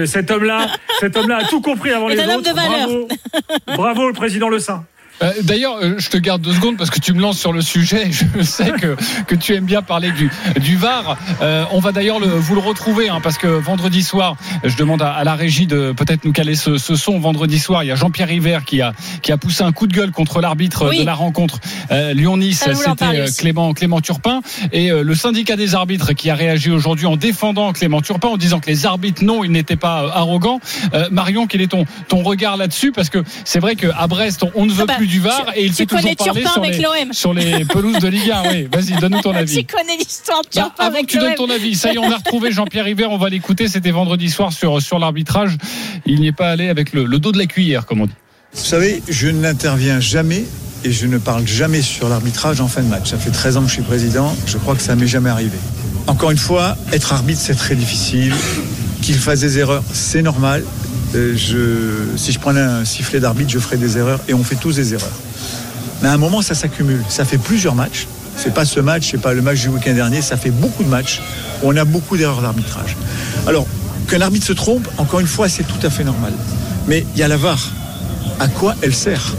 cet 0.06 0.30
homme-là, 0.30 0.68
cet 1.00 1.16
homme-là 1.16 1.38
a 1.38 1.44
tout 1.44 1.60
compris 1.60 1.90
avant 1.90 2.08
les 2.08 2.18
autres. 2.18 2.54
Bravo. 2.54 3.08
Bravo 3.66 4.03
le 4.08 4.14
président 4.14 4.48
Le 4.48 4.58
Saint. 4.58 4.84
Euh, 5.22 5.32
D'ailleurs, 5.42 5.78
euh, 5.82 5.94
je 5.98 6.08
te 6.10 6.16
garde 6.16 6.42
deux 6.42 6.52
secondes 6.52 6.76
parce 6.76 6.90
que 6.90 6.98
tu 6.98 7.12
me 7.12 7.20
lances 7.20 7.38
sur 7.38 7.52
le 7.52 7.60
sujet. 7.60 8.10
Je 8.36 8.42
sais 8.42 8.72
que, 8.72 8.96
que 9.26 9.34
tu 9.34 9.54
aimes 9.54 9.64
bien 9.64 9.82
parler 9.82 10.10
du, 10.12 10.30
du 10.60 10.76
VAR. 10.76 11.16
Euh, 11.40 11.64
on 11.72 11.78
va 11.80 11.92
d'ailleurs 11.92 12.18
vous 12.20 12.54
le 12.54 12.60
retrouver 12.60 13.08
hein, 13.08 13.20
parce 13.22 13.38
que 13.38 13.46
vendredi 13.46 14.02
soir, 14.02 14.36
je 14.64 14.76
demande 14.76 15.02
à, 15.02 15.12
à 15.12 15.24
la 15.24 15.34
régie 15.34 15.66
de 15.66 15.92
peut-être 15.92 16.24
nous 16.24 16.32
caler 16.32 16.54
ce, 16.54 16.78
ce, 16.78 16.96
son. 16.96 17.18
Vendredi 17.18 17.58
soir, 17.58 17.84
il 17.84 17.86
y 17.86 17.90
a 17.90 17.94
Jean-Pierre 17.94 18.28
River 18.28 18.58
qui 18.66 18.82
a, 18.82 18.92
qui 19.22 19.32
a 19.32 19.36
poussé 19.36 19.62
un 19.62 19.72
coup 19.72 19.86
de 19.86 19.94
gueule 19.94 20.10
contre 20.10 20.40
l'arbitre 20.40 20.88
oui. 20.90 20.98
de 20.98 21.04
la 21.04 21.14
rencontre 21.14 21.60
euh, 21.90 22.12
Lyon-Nice. 22.12 22.64
C'était 22.74 23.24
Clément, 23.38 23.72
Clément 23.72 24.00
Turpin. 24.00 24.40
Et 24.72 24.90
le 24.90 25.14
syndicat 25.14 25.56
des 25.56 25.74
arbitres 25.74 26.12
qui 26.12 26.30
a 26.30 26.34
réagi 26.34 26.70
aujourd'hui 26.70 27.06
en 27.06 27.16
défendant 27.16 27.72
Clément 27.72 28.00
Turpin, 28.00 28.28
en 28.28 28.36
disant 28.36 28.60
que 28.60 28.66
les 28.66 28.86
arbitres, 28.86 29.22
non, 29.24 29.44
ils 29.44 29.52
n'étaient 29.52 29.76
pas 29.76 30.10
arrogants. 30.12 30.60
Marion, 31.10 31.46
quel 31.46 31.60
est 31.60 31.68
ton, 31.68 31.84
ton 32.08 32.22
regard 32.22 32.56
là-dessus? 32.56 32.92
Parce 32.92 33.10
que 33.10 33.22
c'est 33.44 33.60
vrai 33.60 33.76
qu'à 33.76 34.06
Brest, 34.06 34.42
on, 34.42 34.50
on 34.54 34.66
ne 34.66 34.72
veut 34.72 34.82
ah 34.82 34.86
bah, 34.86 34.94
plus 34.96 35.03
du 35.06 35.20
VAR 35.20 35.52
et 35.54 35.64
il 35.64 35.72
fait 35.72 35.86
toujours 35.86 36.14
parler 36.16 36.44
sur 36.44 36.62
les, 36.62 37.12
sur 37.12 37.34
les, 37.34 37.64
pelouses 37.64 37.98
de 37.98 38.08
Ligue 38.08 38.30
1. 38.30 38.42
Oui, 38.50 38.68
vas-y, 38.72 38.98
donne-nous 39.00 39.20
ton 39.20 39.34
avis. 39.34 39.64
Tu 39.64 39.74
connais 39.74 39.96
l'histoire 39.96 40.42
de 40.42 40.60
bah, 40.60 40.72
Avant 40.78 41.00
que 41.00 41.06
tu 41.06 41.18
donnes 41.18 41.34
ton 41.34 41.50
avis, 41.50 41.74
ça 41.74 41.92
y 41.92 41.96
est, 41.96 41.98
on 41.98 42.10
a 42.10 42.16
retrouvé 42.16 42.52
Jean-Pierre 42.52 42.84
River, 42.84 43.06
on 43.10 43.18
va 43.18 43.28
l'écouter. 43.28 43.68
C'était 43.68 43.90
vendredi 43.90 44.30
soir 44.30 44.52
sur, 44.52 44.80
sur 44.82 44.98
l'arbitrage. 44.98 45.56
Il 46.06 46.20
n'y 46.20 46.28
est 46.28 46.32
pas 46.32 46.50
allé 46.50 46.68
avec 46.68 46.92
le, 46.92 47.04
le 47.04 47.18
dos 47.18 47.32
de 47.32 47.38
la 47.38 47.46
cuillère, 47.46 47.86
comme 47.86 48.00
on 48.00 48.06
dit. 48.06 48.12
Vous 48.54 48.64
savez, 48.64 49.02
je 49.08 49.28
n'interviens 49.28 50.00
jamais 50.00 50.44
et 50.84 50.92
je 50.92 51.06
ne 51.06 51.18
parle 51.18 51.46
jamais 51.46 51.82
sur 51.82 52.08
l'arbitrage 52.08 52.60
en 52.60 52.68
fin 52.68 52.82
de 52.82 52.88
match. 52.88 53.10
Ça 53.10 53.18
fait 53.18 53.30
13 53.30 53.56
ans 53.56 53.62
que 53.62 53.68
je 53.68 53.72
suis 53.72 53.82
président, 53.82 54.36
je 54.46 54.58
crois 54.58 54.74
que 54.74 54.82
ça 54.82 54.94
m'est 54.94 55.06
jamais 55.06 55.30
arrivé. 55.30 55.58
Encore 56.06 56.30
une 56.30 56.38
fois, 56.38 56.76
être 56.92 57.12
arbitre, 57.12 57.40
c'est 57.40 57.54
très 57.54 57.74
difficile. 57.74 58.34
Qu'il 59.00 59.16
fasse 59.16 59.40
des 59.40 59.58
erreurs, 59.58 59.82
c'est 59.92 60.22
normal. 60.22 60.64
Si 61.14 62.32
je 62.32 62.38
prenais 62.40 62.60
un 62.60 62.84
sifflet 62.84 63.20
d'arbitre, 63.20 63.50
je 63.50 63.60
ferais 63.60 63.76
des 63.76 63.98
erreurs 63.98 64.18
et 64.26 64.34
on 64.34 64.42
fait 64.42 64.56
tous 64.56 64.74
des 64.76 64.94
erreurs. 64.94 65.12
Mais 66.02 66.08
à 66.08 66.12
un 66.12 66.18
moment, 66.18 66.42
ça 66.42 66.54
s'accumule. 66.54 67.04
Ça 67.08 67.24
fait 67.24 67.38
plusieurs 67.38 67.76
matchs. 67.76 68.08
C'est 68.36 68.52
pas 68.52 68.64
ce 68.64 68.80
match, 68.80 69.10
c'est 69.12 69.20
pas 69.20 69.32
le 69.32 69.40
match 69.40 69.60
du 69.60 69.68
week-end 69.68 69.94
dernier. 69.94 70.22
Ça 70.22 70.36
fait 70.36 70.50
beaucoup 70.50 70.82
de 70.82 70.88
matchs. 70.88 71.22
Où 71.62 71.70
on 71.70 71.76
a 71.76 71.84
beaucoup 71.84 72.16
d'erreurs 72.16 72.42
d'arbitrage. 72.42 72.96
Alors, 73.46 73.66
qu'un 74.08 74.20
arbitre 74.22 74.44
se 74.44 74.52
trompe, 74.52 74.88
encore 74.98 75.20
une 75.20 75.28
fois, 75.28 75.48
c'est 75.48 75.62
tout 75.62 75.86
à 75.86 75.90
fait 75.90 76.02
normal. 76.02 76.32
Mais 76.88 77.06
il 77.14 77.20
y 77.20 77.22
a 77.22 77.28
la 77.28 77.36
VAR. 77.36 77.60
À 78.40 78.48
quoi 78.48 78.74
elle 78.82 78.94
sert? 78.94 79.36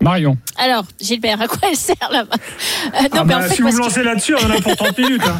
Marion. 0.00 0.38
Alors, 0.56 0.84
Gilbert, 1.00 1.40
à 1.40 1.46
quoi 1.46 1.68
elle 1.68 1.76
sert 1.76 2.08
là-bas 2.10 2.36
euh, 2.36 3.08
ah 3.12 3.24
bah, 3.24 3.38
en 3.38 3.42
fait, 3.42 3.54
Si 3.54 3.62
vous 3.62 3.72
me 3.72 3.78
lancez 3.78 4.00
que... 4.00 4.06
là-dessus, 4.06 4.34
on 4.34 4.46
en 4.46 4.50
a 4.50 4.60
pour 4.60 4.76
30 4.76 4.98
minutes. 4.98 5.22
Hein. 5.26 5.38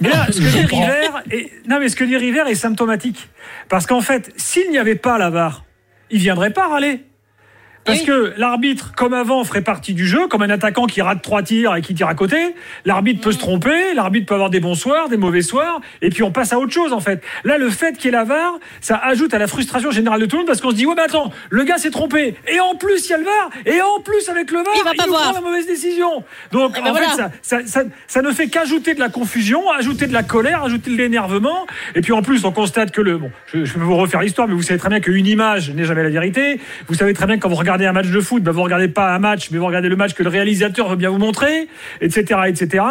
Mais 0.00 0.10
là, 0.10 0.26
ce 0.30 0.38
que 0.38 0.44
dit 0.44 0.66
River 0.66 1.10
est... 1.30 1.68
Non, 1.68 1.78
mais 1.80 1.88
ce 1.88 1.96
que 1.96 2.04
dit 2.04 2.16
River 2.16 2.42
est 2.46 2.54
symptomatique. 2.54 3.28
Parce 3.68 3.86
qu'en 3.86 4.02
fait, 4.02 4.32
s'il 4.36 4.70
n'y 4.70 4.78
avait 4.78 4.94
pas 4.94 5.16
la 5.16 5.30
VAR, 5.30 5.64
il 6.10 6.18
viendrait 6.18 6.52
pas 6.52 6.68
râler. 6.68 7.04
Parce 7.84 8.00
oui. 8.00 8.06
que 8.06 8.32
l'arbitre, 8.38 8.92
comme 8.96 9.12
avant, 9.12 9.44
ferait 9.44 9.60
partie 9.60 9.92
du 9.92 10.06
jeu, 10.06 10.26
comme 10.28 10.42
un 10.42 10.50
attaquant 10.50 10.86
qui 10.86 11.02
rate 11.02 11.20
trois 11.22 11.42
tirs 11.42 11.76
et 11.76 11.82
qui 11.82 11.94
tire 11.94 12.08
à 12.08 12.14
côté. 12.14 12.54
L'arbitre 12.84 13.20
peut 13.20 13.32
se 13.32 13.38
tromper, 13.38 13.92
l'arbitre 13.94 14.26
peut 14.26 14.34
avoir 14.34 14.48
des 14.50 14.60
bons 14.60 14.74
soirs, 14.74 15.08
des 15.08 15.18
mauvais 15.18 15.42
soirs, 15.42 15.80
et 16.00 16.08
puis 16.08 16.22
on 16.22 16.32
passe 16.32 16.52
à 16.52 16.58
autre 16.58 16.72
chose 16.72 16.92
en 16.92 17.00
fait. 17.00 17.22
Là, 17.44 17.58
le 17.58 17.68
fait 17.68 17.96
qu'il 17.96 18.06
y 18.06 18.08
ait 18.08 18.16
la 18.16 18.24
VAR, 18.24 18.58
ça 18.80 18.96
ajoute 18.96 19.34
à 19.34 19.38
la 19.38 19.46
frustration 19.46 19.90
générale 19.90 20.20
de 20.20 20.26
tout 20.26 20.36
le 20.36 20.40
monde 20.40 20.46
parce 20.46 20.60
qu'on 20.60 20.70
se 20.70 20.76
dit 20.76 20.86
ouais 20.86 20.94
mais 20.96 21.02
attends, 21.02 21.30
le 21.50 21.64
gars 21.64 21.76
s'est 21.76 21.90
trompé, 21.90 22.36
et 22.48 22.60
en 22.60 22.74
plus 22.74 23.06
il 23.06 23.10
y 23.10 23.14
a 23.14 23.18
le 23.18 23.24
VAR, 23.24 23.50
et 23.66 23.80
en 23.82 24.00
plus 24.00 24.28
avec 24.30 24.50
le 24.50 24.58
VAR, 24.58 24.72
il, 24.76 24.84
va 24.84 24.90
il 24.94 24.96
pas 24.96 25.04
nous 25.04 25.10
voir. 25.10 25.22
prend 25.24 25.32
la 25.32 25.40
mauvaise 25.40 25.66
décision. 25.66 26.24
Donc 26.52 26.76
eh 26.76 26.80
en 26.80 26.84
ben 26.84 26.94
fait, 26.94 27.04
voilà. 27.06 27.30
ça, 27.42 27.58
ça, 27.60 27.66
ça, 27.66 27.82
ça, 28.06 28.22
ne 28.22 28.32
fait 28.32 28.48
qu'ajouter 28.48 28.94
de 28.94 29.00
la 29.00 29.10
confusion, 29.10 29.70
ajouter 29.70 30.06
de 30.06 30.14
la 30.14 30.22
colère, 30.22 30.64
ajouter 30.64 30.90
de 30.90 30.96
l'énervement, 30.96 31.66
et 31.94 32.00
puis 32.00 32.12
en 32.12 32.22
plus 32.22 32.44
on 32.44 32.52
constate 32.52 32.92
que 32.92 33.02
le 33.02 33.18
bon, 33.18 33.30
je, 33.52 33.64
je 33.64 33.74
vais 33.74 33.84
vous 33.84 33.96
refaire 33.96 34.22
l'histoire, 34.22 34.48
mais 34.48 34.54
vous 34.54 34.62
savez 34.62 34.78
très 34.78 34.88
bien 34.88 35.00
qu'une 35.00 35.26
image 35.26 35.70
n'est 35.70 35.84
jamais 35.84 36.02
la 36.02 36.10
vérité. 36.10 36.60
Vous 36.88 36.94
savez 36.94 37.12
très 37.12 37.26
bien 37.26 37.36
que 37.36 37.42
quand 37.42 37.48
vous 37.48 37.56
regardez 37.56 37.73
un 37.82 37.92
match 37.92 38.08
de 38.08 38.20
foot, 38.20 38.42
ben 38.42 38.52
vous 38.52 38.62
regardez 38.62 38.88
pas 38.88 39.14
un 39.14 39.18
match, 39.18 39.50
mais 39.50 39.58
vous 39.58 39.66
regardez 39.66 39.88
le 39.88 39.96
match 39.96 40.14
que 40.14 40.22
le 40.22 40.28
réalisateur 40.28 40.88
veut 40.88 40.96
bien 40.96 41.10
vous 41.10 41.18
montrer, 41.18 41.68
etc., 42.00 42.40
etc. 42.46 42.84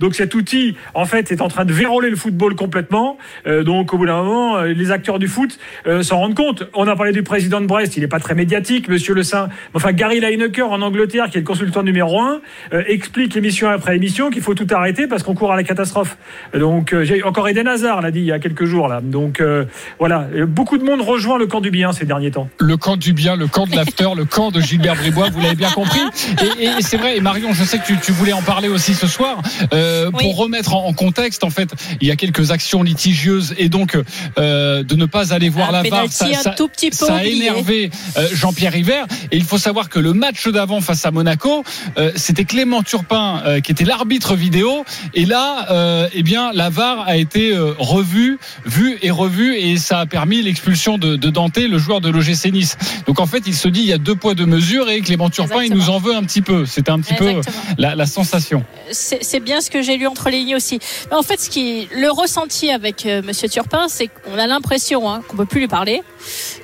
Donc 0.00 0.14
cet 0.14 0.34
outil, 0.34 0.76
en 0.94 1.04
fait, 1.04 1.30
est 1.30 1.42
en 1.42 1.48
train 1.48 1.64
de 1.64 1.72
verrouiller 1.72 2.10
le 2.10 2.16
football 2.16 2.54
complètement. 2.54 3.18
Euh, 3.46 3.62
donc 3.62 3.92
au 3.92 3.98
bout 3.98 4.06
d'un 4.06 4.22
moment, 4.22 4.56
euh, 4.56 4.72
les 4.72 4.90
acteurs 4.90 5.18
du 5.18 5.28
foot 5.28 5.58
euh, 5.86 6.02
s'en 6.02 6.18
rendent 6.18 6.34
compte. 6.34 6.64
On 6.74 6.88
a 6.88 6.96
parlé 6.96 7.12
du 7.12 7.22
président 7.22 7.60
de 7.60 7.66
Brest, 7.66 7.96
il 7.96 8.00
n'est 8.00 8.08
pas 8.08 8.20
très 8.20 8.34
médiatique, 8.34 8.88
Monsieur 8.88 9.14
Le 9.14 9.22
Saint. 9.22 9.48
Enfin, 9.74 9.92
Gary 9.92 10.20
Lineker 10.20 10.70
en 10.70 10.80
Angleterre, 10.80 11.28
qui 11.30 11.38
est 11.38 11.40
le 11.40 11.46
consultant 11.46 11.82
numéro 11.82 12.20
un, 12.20 12.40
explique 12.72 13.36
émission 13.36 13.68
après 13.68 13.96
émission 13.96 14.30
qu'il 14.30 14.42
faut 14.42 14.54
tout 14.54 14.66
arrêter 14.70 15.06
parce 15.06 15.22
qu'on 15.22 15.34
court 15.34 15.52
à 15.52 15.56
la 15.56 15.64
catastrophe. 15.64 16.16
Donc 16.54 16.94
j'ai 17.02 17.22
encore 17.22 17.48
Eden 17.48 17.68
Hazard 17.68 18.00
l'a 18.00 18.10
dit 18.10 18.20
il 18.20 18.26
y 18.26 18.32
a 18.32 18.38
quelques 18.38 18.64
jours 18.64 18.88
là. 18.88 19.00
Donc 19.02 19.42
voilà, 19.98 20.28
beaucoup 20.46 20.78
de 20.78 20.84
monde 20.84 21.00
rejoint 21.00 21.38
le 21.38 21.46
camp 21.46 21.60
du 21.60 21.70
bien 21.70 21.92
ces 21.92 22.04
derniers 22.04 22.30
temps. 22.30 22.48
Le 22.58 22.76
camp 22.76 22.96
du 22.96 23.12
bien, 23.12 23.36
le 23.36 23.46
camp 23.46 23.66
de 23.66 23.76
l'after, 23.76 24.08
le 24.16 24.24
camp 24.30 24.50
de 24.50 24.60
Gilbert 24.60 24.96
Bribois 24.96 25.28
vous 25.30 25.40
l'avez 25.40 25.54
bien 25.54 25.70
compris. 25.70 26.00
Et, 26.58 26.68
c'est 26.80 26.96
vrai, 26.96 27.16
et 27.16 27.20
Marion, 27.20 27.52
je 27.52 27.64
sais 27.64 27.78
que 27.78 27.86
tu, 27.86 27.98
tu, 27.98 28.12
voulais 28.12 28.32
en 28.32 28.42
parler 28.42 28.68
aussi 28.68 28.94
ce 28.94 29.06
soir. 29.06 29.42
Euh, 29.72 30.10
oui. 30.14 30.22
Pour 30.22 30.36
remettre 30.36 30.74
en, 30.74 30.86
en, 30.86 30.92
contexte, 30.92 31.44
en 31.44 31.50
fait, 31.50 31.70
il 32.00 32.08
y 32.08 32.10
a 32.10 32.16
quelques 32.16 32.50
actions 32.50 32.82
litigieuses 32.82 33.54
et 33.58 33.68
donc 33.68 33.98
euh, 34.38 34.82
de 34.82 34.94
ne 34.94 35.06
pas 35.06 35.34
aller 35.34 35.48
voir 35.48 35.68
un 35.70 35.82
la 35.82 35.88
VAR, 35.88 36.06
ça, 36.10 36.26
ça, 36.34 36.54
ça 36.92 37.14
a 37.14 37.24
énervé 37.24 37.90
euh, 38.16 38.28
Jean-Pierre 38.32 38.72
River. 38.72 39.02
Et 39.30 39.36
il 39.36 39.44
faut 39.44 39.58
savoir 39.58 39.88
que 39.88 39.98
le 39.98 40.12
match 40.12 40.46
d'avant 40.48 40.80
face 40.80 41.04
à 41.04 41.10
Monaco, 41.10 41.64
c'était 42.14 42.44
Clément 42.44 42.82
Turpin 42.82 43.42
qui 43.62 43.72
était 43.72 43.84
l'arbitre 43.84 44.34
vidéo. 44.36 44.84
Et 45.14 45.26
là, 45.26 46.08
eh 46.12 46.22
bien, 46.22 46.52
la 46.52 46.70
VAR 46.70 47.06
a 47.06 47.16
été 47.16 47.52
revue, 47.78 48.38
vue 48.64 48.98
et 49.02 49.10
revue, 49.10 49.56
et 49.56 49.76
ça 49.76 50.00
a 50.00 50.06
permis 50.06 50.42
l'expulsion 50.42 50.98
de, 50.98 51.16
de 51.16 51.30
Dante, 51.30 51.58
le 51.58 51.78
joueur 51.78 52.00
de 52.00 52.08
l'OGC 52.08 52.52
Nice. 52.52 52.76
Donc 53.06 53.20
en 53.20 53.26
fait, 53.26 53.42
il 53.46 53.54
se 53.54 53.68
dit 53.68 53.80
il 53.80 53.86
y 53.86 53.92
a 53.92 53.98
deux 53.98 54.14
poids 54.20 54.34
deux 54.34 54.46
mesures 54.46 54.88
et 54.88 55.00
Clément 55.00 55.30
Turpin, 55.30 55.64
il 55.64 55.72
nous 55.74 55.90
en 55.90 55.98
veut 55.98 56.14
un 56.14 56.22
petit 56.22 56.42
peu. 56.42 56.66
C'était 56.66 56.90
un 56.90 57.00
petit 57.00 57.14
Exactement. 57.14 57.40
peu 57.42 57.82
la, 57.82 57.94
la 57.96 58.06
sensation. 58.06 58.64
C'est 58.92 59.40
bien 59.40 59.60
ce 59.60 59.70
que 59.70 59.82
j'ai 59.82 59.96
lu 59.96 60.06
entre 60.06 60.30
les 60.30 60.38
lignes 60.38 60.56
aussi. 60.56 60.78
Mais 61.10 61.16
en 61.16 61.22
fait, 61.22 61.40
ce 61.40 61.50
qui, 61.50 61.88
le 61.92 62.10
ressenti 62.10 62.70
avec 62.70 63.06
euh, 63.06 63.22
Monsieur 63.22 63.48
Turpin, 63.48 63.86
c'est 63.88 64.08
qu'on 64.08 64.38
a 64.38 64.46
l'impression 64.46 65.10
hein, 65.10 65.22
qu'on 65.26 65.36
peut 65.36 65.46
plus 65.46 65.60
lui 65.60 65.68
parler. 65.68 66.02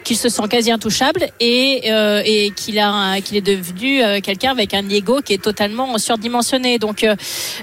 Qu'il 0.04 0.16
se 0.16 0.28
sent 0.28 0.42
quasi 0.48 0.70
intouchable 0.70 1.28
et, 1.40 1.90
euh, 1.90 2.22
et 2.24 2.50
qu'il 2.50 2.76
est 2.78 3.40
devenu 3.40 4.02
euh, 4.02 4.20
quelqu'un 4.20 4.52
avec 4.52 4.74
un 4.74 4.88
ego 4.88 5.20
qui 5.24 5.32
est 5.32 5.42
totalement 5.42 5.98
surdimensionné. 5.98 6.78
Donc, 6.78 7.02
euh, 7.02 7.16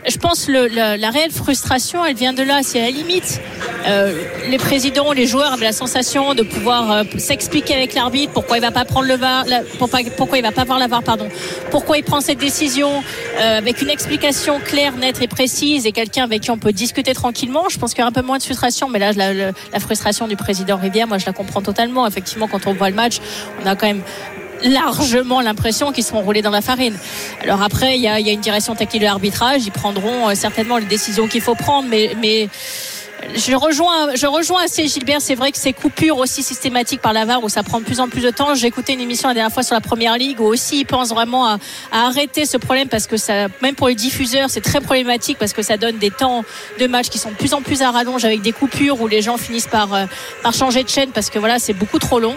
je 0.08 0.18
pense 0.18 0.48
le, 0.48 0.68
la, 0.68 1.10
réelle 1.10 1.32
frustration, 1.32 2.06
elle 2.06 2.16
vient 2.16 2.34
de 2.34 2.44
là. 2.44 2.60
C'est 2.64 2.82
à 2.82 2.86
la 2.86 2.92
limite, 2.92 3.40
les 4.50 4.58
présidents, 4.58 5.12
les 5.14 5.28
joueurs 5.28 5.54
avaient 5.54 5.66
la 5.66 5.72
sensation 5.72 6.34
de 6.34 6.44
pouvoir 6.44 7.04
s'expliquer 7.18 7.76
avec 7.76 7.94
l'arbitre 7.94 8.34
pourquoi 8.34 8.58
il 8.58 8.62
va 8.62 8.72
pas 8.72 8.86
prendre 8.86 9.08
le 9.08 9.16
VAR, 9.16 9.46
pourquoi, 9.78 10.00
pourquoi 10.18 10.38
il 10.38 10.42
va 10.42 10.52
pas 10.52 10.64
voir 10.64 10.80
la 10.80 10.88
VAR, 10.88 11.04
pardon, 11.04 11.30
pourquoi 11.72 11.98
il 11.98 12.04
prend 12.04 12.22
cette 12.22 12.40
décision 12.40 13.04
avec 13.40 13.82
une 13.82 13.90
explication 13.90 14.60
claire, 14.60 14.96
nette 14.96 15.22
et 15.22 15.28
précise 15.28 15.86
et 15.86 15.92
quelqu'un 15.92 16.24
avec 16.24 16.42
qui 16.42 16.52
on 16.52 16.58
peut 16.58 16.74
discuter 16.74 17.14
tranquillement. 17.14 17.66
Je 17.70 17.78
pense 17.78 17.94
qu'il 17.94 18.02
y 18.02 18.06
a 18.06 18.08
un 18.08 18.12
peu 18.12 18.22
moins 18.22 18.38
de 18.38 18.44
frustration, 18.44 18.90
mais 18.90 19.00
là, 19.00 19.12
la, 19.14 19.34
la 19.34 19.80
frustration 19.80 20.28
du 20.28 20.36
président 20.36 20.78
Rivière, 20.78 21.08
moi, 21.08 21.18
je 21.18 21.26
la 21.26 21.34
comprends 21.34 21.62
totalement. 21.62 21.83
Effectivement, 22.08 22.48
quand 22.48 22.67
on 22.67 22.74
voit 22.74 22.89
le 22.89 22.96
match, 22.96 23.19
on 23.62 23.65
a 23.65 23.76
quand 23.76 23.88
même 23.88 24.02
largement 24.63 25.41
l'impression 25.41 25.91
qu'ils 25.91 26.04
seront 26.04 26.22
roulés 26.22 26.41
dans 26.41 26.52
la 26.52 26.62
farine. 26.62 26.98
Alors 27.41 27.62
après, 27.62 27.98
il 27.98 28.02
y 28.02 28.08
a, 28.08 28.19
une 28.19 28.39
direction 28.39 28.76
technique 28.76 29.02
de 29.02 29.08
l'arbitrage, 29.08 29.65
ils 29.65 29.72
prendront 29.72 30.30
euh, 30.30 30.36
certainement 30.36 30.78
les 30.78 30.86
décisions 30.86 31.28
qu'il 31.28 31.41
faut 31.41 31.56
prendre, 31.56 31.89
mais 31.89 32.50
je 33.36 33.56
rejoins, 33.56 34.16
je 34.16 34.26
rejoins 34.26 34.64
assez 34.64 34.88
Gilbert. 34.88 35.22
C'est 35.22 35.36
vrai 35.36 35.52
que 35.52 35.58
ces 35.58 35.74
coupures 35.74 36.18
aussi 36.18 36.44
systématiques 36.44 37.02
par 37.02 37.14
la 37.14 37.26
VAR 37.26 37.44
où 37.44 37.50
ça 37.50 37.64
prend 37.64 37.80
de 37.80 37.86
plus 37.86 38.00
en 38.00 38.08
plus 38.08 38.22
de 38.22 38.30
temps. 38.30 38.56
J'ai 38.56 38.68
écouté 38.68 38.94
une 38.94 39.02
émission 39.02 39.28
la 39.28 39.34
dernière 39.34 39.54
fois 39.54 39.64
sur 39.64 39.76
la 39.76 39.82
première 39.82 40.18
ligue 40.18 40.40
où 40.40 40.46
aussi 40.46 40.82
ils 40.82 40.86
pensent 40.86 41.10
vraiment 41.10 41.46
à, 41.46 41.58
à, 41.92 42.08
arrêter 42.08 42.46
ce 42.46 42.58
problème 42.58 42.88
parce 42.88 43.08
que 43.08 43.18
ça, 43.18 43.48
même 43.62 43.76
pour 43.76 43.88
les 43.88 43.96
diffuseurs, 43.96 44.50
c'est 44.50 44.62
très 44.62 44.82
problématique 44.82 45.38
parce 45.40 45.54
que 45.54 45.62
ça 45.62 45.78
donne 45.78 45.98
des 45.98 46.12
temps 46.12 46.44
de 46.80 46.88
match 46.88 47.10
qui 47.10 47.18
sont 47.18 47.30
de 47.30 47.36
plus 47.36 47.54
en 47.54 47.62
plus 47.62 47.82
à 47.82 47.92
rallonge 47.92 48.26
avec 48.26 48.42
des 48.42 48.52
coupures 48.52 49.02
où 49.02 49.08
les 49.08 49.22
gens 49.22 49.38
finissent 49.38 49.68
par, 49.68 49.94
euh, 49.94 50.06
par 50.42 50.54
changer 50.54 50.84
de 50.84 50.90
chaîne 50.90 51.10
parce 51.14 51.30
que 51.30 51.40
voilà, 51.40 51.60
c'est 51.60 51.74
beaucoup 51.74 52.00
trop 52.00 52.20
long. 52.20 52.36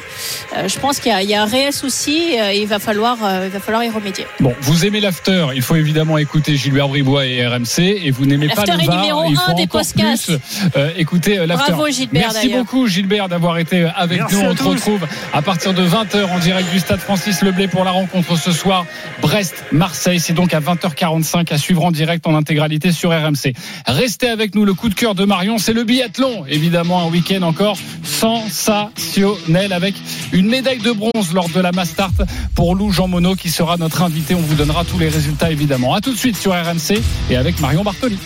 Euh, 0.56 0.68
je 0.68 0.78
pense 0.78 1.00
qu'il 1.00 1.12
y, 1.20 1.26
y, 1.26 1.34
a 1.34 1.42
un 1.42 1.46
réel 1.46 1.72
souci 1.72 2.38
euh, 2.38 2.52
et 2.52 2.60
il 2.60 2.66
va 2.66 2.78
falloir, 2.78 3.18
il 3.44 3.50
va 3.50 3.60
falloir 3.60 3.84
y 3.84 3.88
remédier. 3.88 4.26
Bon, 4.40 4.54
vous 4.60 4.84
aimez 4.86 5.00
l'after. 5.00 5.48
Il 5.54 5.62
faut 5.62 5.76
évidemment 5.76 6.18
écouter 6.18 6.56
Gilbert 6.56 6.88
Bribois 6.88 7.26
et 7.26 7.46
RMC 7.46 7.78
et 7.78 8.10
vous 8.10 8.26
n'aimez 8.26 8.48
pas 8.48 8.64
le 8.64 8.86
VAR. 8.86 9.00
numéro 9.00 9.24
il 9.28 9.36
faut 9.36 9.52
1 9.52 9.54
des 9.54 9.66
plus 9.66 10.30
euh, 10.76 10.90
écoutez 10.96 11.46
l'after. 11.46 11.72
Bravo 11.72 11.88
Gilbert. 11.90 12.30
Merci 12.32 12.48
beaucoup 12.48 12.86
Gilbert 12.86 13.28
d'avoir 13.28 13.58
été 13.58 13.88
avec 13.94 14.20
Merci 14.20 14.34
nous. 14.36 14.42
On 14.42 14.56
se 14.56 14.62
retrouve 14.62 15.06
à 15.32 15.42
partir 15.42 15.74
de 15.74 15.86
20h 15.86 16.24
en 16.26 16.38
direct 16.38 16.70
du 16.70 16.78
stade 16.78 17.00
Francis 17.00 17.42
Leblay 17.42 17.68
pour 17.68 17.84
la 17.84 17.90
rencontre 17.90 18.36
ce 18.36 18.52
soir. 18.52 18.84
Brest-Marseille, 19.20 20.20
c'est 20.20 20.32
donc 20.32 20.54
à 20.54 20.60
20h45 20.60 21.52
à 21.52 21.58
suivre 21.58 21.84
en 21.84 21.90
direct 21.90 22.26
en 22.26 22.34
intégralité 22.34 22.92
sur 22.92 23.10
RMC. 23.10 23.54
Restez 23.86 24.28
avec 24.28 24.54
nous, 24.54 24.64
le 24.64 24.74
coup 24.74 24.88
de 24.88 24.94
cœur 24.94 25.14
de 25.14 25.24
Marion, 25.24 25.58
c'est 25.58 25.72
le 25.72 25.84
biathlon. 25.84 26.44
Évidemment, 26.48 27.02
un 27.02 27.10
week-end 27.10 27.42
encore 27.42 27.76
sensationnel 28.02 29.72
avec 29.72 29.94
une 30.32 30.46
médaille 30.46 30.78
de 30.78 30.92
bronze 30.92 31.32
lors 31.32 31.48
de 31.48 31.60
la 31.60 31.72
Mastart 31.72 32.12
pour 32.54 32.74
Lou 32.74 32.90
Jean 32.90 33.08
Monod 33.08 33.36
qui 33.36 33.50
sera 33.50 33.76
notre 33.76 34.02
invité. 34.02 34.34
On 34.34 34.40
vous 34.40 34.54
donnera 34.54 34.84
tous 34.84 34.98
les 34.98 35.08
résultats 35.08 35.50
évidemment. 35.50 35.94
À 35.94 36.00
tout 36.00 36.12
de 36.12 36.18
suite 36.18 36.36
sur 36.36 36.52
RMC 36.52 37.00
et 37.30 37.36
avec 37.36 37.60
Marion 37.60 37.82
Bartoli. 37.82 38.18